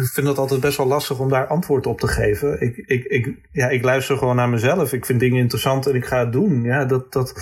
[0.02, 2.62] ik vind het altijd best wel lastig om daar antwoord op te geven.
[2.62, 4.94] Ik, ik, ik, ja, ik luister gewoon naar mezelf.
[4.94, 6.64] Ik vind dingen interessant en ik ga het doen.
[6.64, 7.34] Ja, dat, dat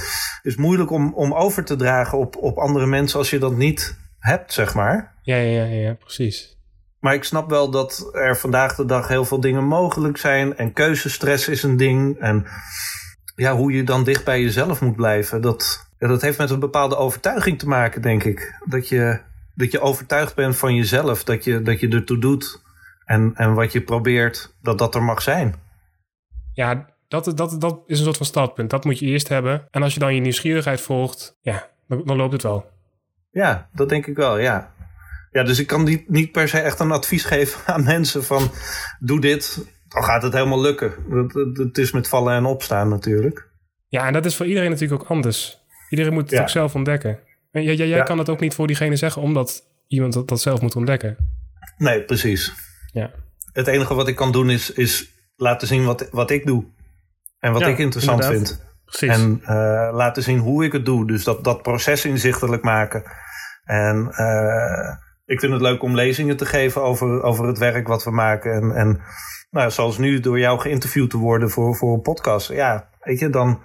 [0.41, 3.97] is moeilijk om, om over te dragen op, op andere mensen als je dat niet
[4.19, 5.13] hebt, zeg maar.
[5.21, 6.58] Ja, ja, ja, ja precies.
[6.99, 10.57] Maar ik snap wel dat er vandaag de dag heel veel dingen mogelijk zijn.
[10.57, 12.19] En keuzestress is een ding.
[12.19, 12.45] En
[13.35, 16.59] ja, hoe je dan dicht bij jezelf moet blijven, dat, ja, dat heeft met een
[16.59, 18.59] bepaalde overtuiging te maken, denk ik.
[18.65, 19.19] Dat je,
[19.55, 22.61] dat je overtuigd bent van jezelf, dat je, dat je ertoe doet.
[23.05, 25.55] En, en wat je probeert, dat dat er mag zijn.
[26.53, 28.69] Ja, dat, dat, dat is een soort van startpunt.
[28.69, 29.67] Dat moet je eerst hebben.
[29.71, 32.69] En als je dan je nieuwsgierigheid volgt, ja, dan, dan loopt het wel.
[33.31, 34.73] Ja, dat denk ik wel, ja.
[35.31, 38.51] Ja, dus ik kan niet, niet per se echt een advies geven aan mensen van
[38.99, 40.93] doe dit, dan gaat het helemaal lukken.
[41.53, 43.47] Het is met vallen en opstaan natuurlijk.
[43.87, 45.59] Ja, en dat is voor iedereen natuurlijk ook anders.
[45.89, 47.19] Iedereen moet het ook zelf ontdekken.
[47.51, 50.61] En jij, jij, kan het ook niet voor diegene zeggen, omdat iemand dat, dat zelf
[50.61, 51.17] moet ontdekken.
[51.77, 52.53] Nee, precies.
[52.91, 53.11] Ja.
[53.51, 56.65] Het enige wat ik kan doen is, is laten zien wat, wat ik doe.
[57.39, 58.67] En wat ik interessant vind.
[58.85, 59.09] Precies.
[59.09, 59.47] En uh,
[59.91, 61.07] laten zien hoe ik het doe.
[61.07, 63.03] Dus dat, dat proces inzichtelijk maken.
[63.63, 64.95] En uh,
[65.29, 68.51] ik vind het leuk om lezingen te geven over, over het werk wat we maken.
[68.53, 69.01] En, en
[69.49, 72.47] nou, zoals nu door jou geïnterviewd te worden voor, voor een podcast.
[72.47, 73.61] Ja, weet je, dan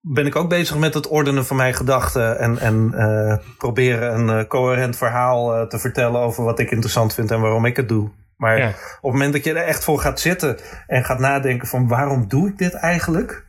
[0.00, 2.38] ben ik ook bezig met het ordenen van mijn gedachten.
[2.38, 7.14] En, en uh, proberen een uh, coherent verhaal uh, te vertellen over wat ik interessant
[7.14, 8.10] vind en waarom ik het doe.
[8.36, 8.68] Maar ja.
[8.68, 10.56] op het moment dat je er echt voor gaat zitten
[10.86, 13.46] en gaat nadenken van waarom doe ik dit eigenlijk?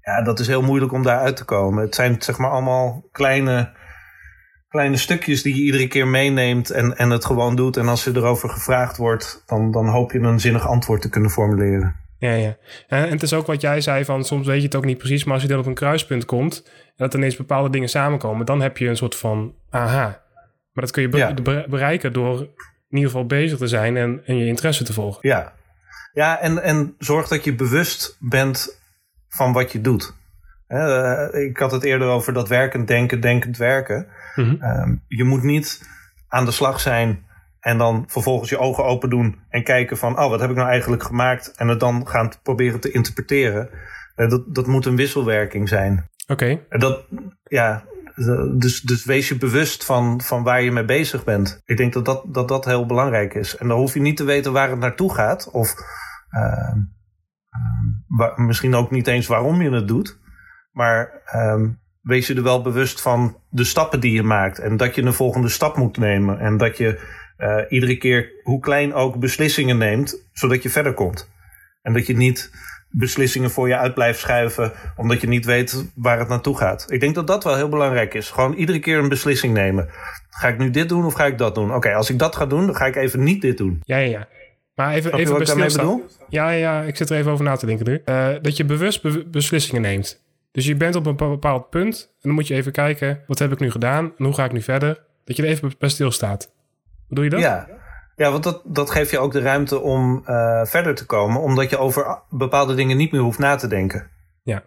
[0.00, 1.84] Ja, dat is heel moeilijk om daar uit te komen.
[1.84, 3.78] Het zijn zeg maar allemaal kleine
[4.70, 7.76] kleine stukjes die je iedere keer meeneemt en, en het gewoon doet.
[7.76, 11.30] En als je erover gevraagd wordt, dan, dan hoop je een zinnig antwoord te kunnen
[11.30, 11.96] formuleren.
[12.18, 12.56] Ja, ja.
[12.88, 15.24] En het is ook wat jij zei van soms weet je het ook niet precies,
[15.24, 18.60] maar als je dan op een kruispunt komt en dat ineens bepaalde dingen samenkomen, dan
[18.60, 20.22] heb je een soort van aha.
[20.72, 24.46] Maar dat kun je bereiken door in ieder geval bezig te zijn en, en je
[24.46, 25.28] interesse te volgen.
[25.28, 25.52] Ja,
[26.12, 28.80] ja en, en zorg dat je bewust bent
[29.28, 30.14] van wat je doet.
[30.72, 34.06] Uh, ik had het eerder over dat werkend denken, denkend werken.
[34.34, 34.62] Mhm.
[34.62, 35.88] Ehm, je moet niet
[36.28, 37.24] aan de slag zijn
[37.60, 40.68] en dan vervolgens je ogen open doen en kijken van, oh, wat heb ik nou
[40.68, 41.52] eigenlijk gemaakt?
[41.56, 43.68] En het dan gaan proberen te interpreteren.
[44.16, 46.08] Uh, dat, dat moet een wisselwerking zijn.
[46.26, 46.32] Oké.
[46.32, 46.78] Okay.
[46.80, 47.04] Dat,
[47.42, 47.84] ja,
[48.58, 51.62] dus, dus wees je bewust van, van waar je mee bezig bent.
[51.64, 53.56] Ik denk dat dat, dat dat heel belangrijk is.
[53.56, 55.50] En dan hoef je niet te weten waar het naartoe gaat.
[55.50, 55.74] Of
[56.30, 56.74] uh,
[58.18, 60.18] uh, misschien ook niet eens waarom je het doet.
[60.70, 64.58] Maar um, wees je er wel bewust van de stappen die je maakt.
[64.58, 66.38] En dat je een volgende stap moet nemen.
[66.38, 67.00] En dat je
[67.38, 70.28] uh, iedere keer, hoe klein ook, beslissingen neemt.
[70.32, 71.30] Zodat je verder komt.
[71.82, 72.50] En dat je niet
[72.90, 74.72] beslissingen voor je uit blijft schuiven.
[74.96, 76.86] Omdat je niet weet waar het naartoe gaat.
[76.88, 78.30] Ik denk dat dat wel heel belangrijk is.
[78.30, 79.88] Gewoon iedere keer een beslissing nemen.
[80.30, 81.74] Ga ik nu dit doen of ga ik dat doen?
[81.74, 83.80] Oké, als ik dat ga doen, dan ga ik even niet dit doen.
[83.84, 84.28] Ja, ja, ja.
[84.74, 86.06] Maar even, even daarmee bedoel?
[86.28, 88.02] Ja, ja, ik zit er even over na te denken nu.
[88.04, 90.22] Uh, dat je bewust beslissingen neemt.
[90.52, 93.52] Dus je bent op een bepaald punt en dan moet je even kijken, wat heb
[93.52, 95.04] ik nu gedaan en hoe ga ik nu verder?
[95.24, 96.52] Dat je er even bij stilstaat.
[97.08, 97.40] Bedoel je dat?
[97.40, 97.68] Ja,
[98.16, 101.70] ja want dat, dat geeft je ook de ruimte om uh, verder te komen, omdat
[101.70, 104.10] je over bepaalde dingen niet meer hoeft na te denken.
[104.42, 104.62] Ja.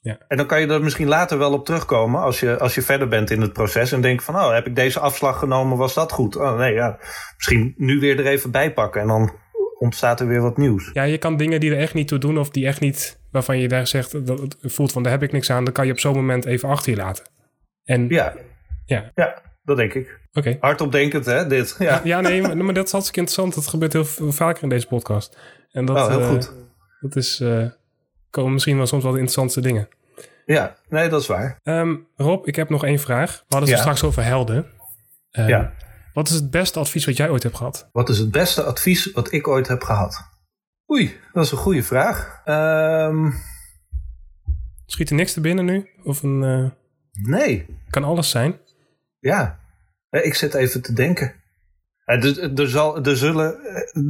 [0.00, 0.18] Ja.
[0.28, 3.08] En dan kan je er misschien later wel op terugkomen als je, als je verder
[3.08, 6.12] bent in het proces en denkt van, oh, heb ik deze afslag genomen, was dat
[6.12, 6.36] goed?
[6.36, 6.98] Oh nee, ja,
[7.36, 9.32] misschien nu weer er even bij pakken en dan
[9.78, 10.90] ontstaat er weer wat nieuws.
[10.92, 13.58] Ja, je kan dingen die er echt niet toe doen of die echt niet, waarvan
[13.58, 16.00] je daar zegt, dat voelt van daar heb ik niks aan, dan kan je op
[16.00, 17.24] zo'n moment even achter je laten.
[17.84, 18.34] En, ja.
[18.84, 19.10] Ja.
[19.14, 20.20] ja, dat denk ik.
[20.28, 20.38] Oké.
[20.38, 20.56] Okay.
[20.60, 21.76] Hardop denkend, hè, dit.
[21.78, 23.54] Ja, ja nee, maar, maar, dat is hartstikke interessant.
[23.54, 25.38] Dat gebeurt heel veel vaker in deze podcast.
[25.70, 26.52] En dat, oh, heel uh, goed.
[27.00, 27.66] Dat is, uh,
[28.30, 29.88] komen misschien wel soms wel de interessantste dingen.
[30.46, 31.58] Ja, nee, dat is waar.
[31.62, 33.30] Um, Rob, ik heb nog één vraag.
[33.30, 33.84] We hadden het ja.
[33.84, 34.66] straks over helden.
[35.32, 35.72] Um, ja.
[36.12, 37.88] Wat is het beste advies wat jij ooit hebt gehad?
[37.92, 40.32] Wat is het beste advies wat ik ooit heb gehad?
[40.90, 42.42] Oei, dat is een goede vraag.
[42.44, 43.34] Um...
[44.86, 45.88] Schiet er niks te binnen nu?
[46.02, 46.70] Of een, uh...
[47.12, 47.66] Nee.
[47.90, 48.60] Kan alles zijn?
[49.18, 49.58] Ja,
[50.10, 51.34] ik zit even te denken.
[52.04, 53.58] Er, er, zal, er zullen.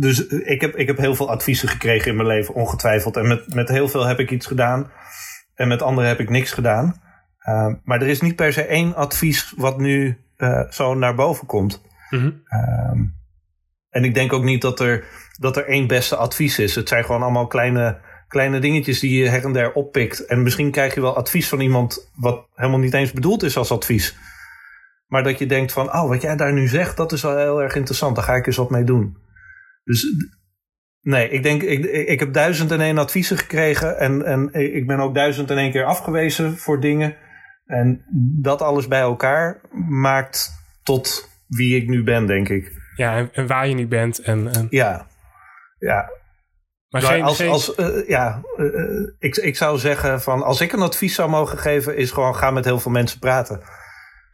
[0.00, 3.16] Dus ik, heb, ik heb heel veel adviezen gekregen in mijn leven, ongetwijfeld.
[3.16, 4.90] En met, met heel veel heb ik iets gedaan.
[5.54, 7.02] En met anderen heb ik niks gedaan.
[7.48, 11.46] Uh, maar er is niet per se één advies wat nu uh, zo naar boven
[11.46, 11.82] komt.
[12.10, 12.42] Mm -hmm.
[12.92, 13.14] um,
[13.90, 15.04] en ik denk ook niet dat er,
[15.38, 16.74] dat er één beste advies is.
[16.74, 20.26] Het zijn gewoon allemaal kleine, kleine dingetjes die je her en der oppikt.
[20.26, 23.70] En misschien krijg je wel advies van iemand wat helemaal niet eens bedoeld is als
[23.70, 24.16] advies.
[25.06, 27.62] Maar dat je denkt van, oh, wat jij daar nu zegt, dat is wel heel
[27.62, 28.16] erg interessant.
[28.16, 29.16] Daar ga ik eens wat mee doen.
[29.84, 30.06] Dus
[31.00, 33.98] nee, ik denk, ik, ik heb duizend en één adviezen gekregen.
[33.98, 37.16] En, en ik ben ook duizend en één keer afgewezen voor dingen.
[37.64, 38.04] En
[38.40, 42.72] dat alles bij elkaar maakt tot wie ik nu ben, denk ik.
[42.96, 44.18] Ja, en, waar je nu bent.
[44.18, 45.06] En, ja.
[46.94, 47.48] Maar geen, als, geen...
[47.48, 51.58] als, uh, ja, uh, ik, ik zou zeggen van als ik een advies zou mogen
[51.58, 53.60] geven, is gewoon ga met heel veel mensen praten.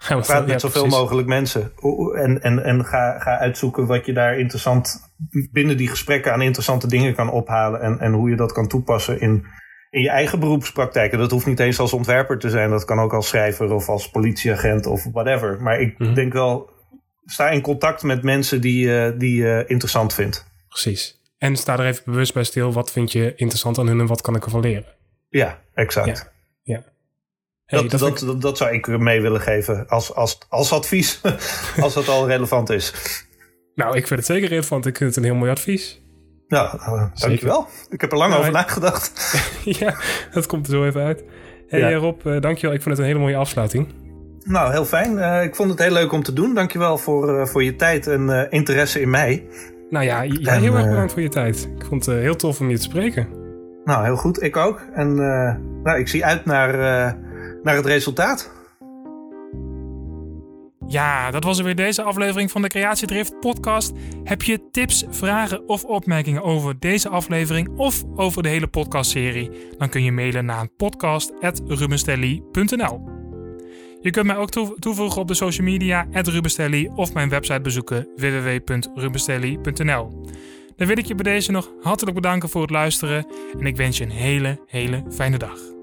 [0.03, 1.73] Ga met, Praat met zoveel mogelijk mensen.
[2.15, 5.13] En, en, en ga, ga uitzoeken wat je daar interessant
[5.53, 7.81] binnen die gesprekken aan interessante dingen kan ophalen.
[7.81, 9.47] En, en hoe je dat kan toepassen in,
[9.91, 11.13] in je eigen beroepspraktijk.
[11.13, 12.71] En dat hoeft niet eens als ontwerper te zijn.
[12.71, 15.63] Dat kan ook als schrijver of als politieagent of whatever.
[15.63, 16.15] Maar ik mm-hmm.
[16.15, 16.71] denk wel,
[17.25, 20.47] sta in contact met mensen die, uh, die je interessant vindt.
[20.69, 21.20] Precies.
[21.41, 22.73] En sta er even bewust bij stil.
[22.73, 24.85] Wat vind je interessant aan hun en wat kan ik ervan leren?
[25.29, 26.07] Ja, exact.
[26.07, 26.33] Ja.
[26.75, 26.85] ja.
[27.65, 31.21] Hey, dat, dat, dat, dat, zou ik mee willen geven als, als, als advies.
[31.85, 32.95] als dat al relevant is.
[33.75, 34.87] Nou, ik vind het zeker relevant.
[34.87, 36.03] Ik vind het een heel mooi advies.
[36.47, 37.67] Ja, uh, dankjewel.
[37.89, 39.35] Ik heb er lang nou, over nagedacht.
[39.81, 39.97] ja,
[40.33, 41.25] dat komt er zo even uit.
[41.69, 41.95] Hey ja.
[41.95, 42.75] Rob, uh, dankjewel.
[42.75, 43.89] Ik vond het een hele mooie afsluiting.
[44.45, 45.13] Nou, heel fijn.
[45.13, 46.55] Uh, ik vond het heel leuk om te doen.
[46.55, 49.47] Dankjewel voor, voor je tijd en interesse in mij.
[49.91, 51.71] Nou ja, ja heel erg bedankt voor je tijd.
[51.77, 53.29] Ik vond het heel tof om je te spreken.
[53.85, 54.43] Nou, heel goed.
[54.43, 54.81] Ik ook.
[54.93, 55.15] En
[55.83, 56.77] nou, ik zie uit naar,
[57.63, 58.51] naar het resultaat.
[60.91, 63.93] Ja, dat was er weer deze aflevering van de Creatiedrift podcast.
[64.25, 69.51] Heb je tips, vragen of opmerkingen over deze aflevering of over de hele podcastserie?
[69.79, 73.20] Dan kun je mailen naar podcast.rubenstelly.nl
[74.01, 80.25] je kunt mij ook toevoegen op de social media, Rubenstelly, of mijn website bezoeken, www.rubenstelly.nl.
[80.77, 83.27] Dan wil ik je bij deze nog hartelijk bedanken voor het luisteren
[83.59, 85.80] en ik wens je een hele, hele fijne dag.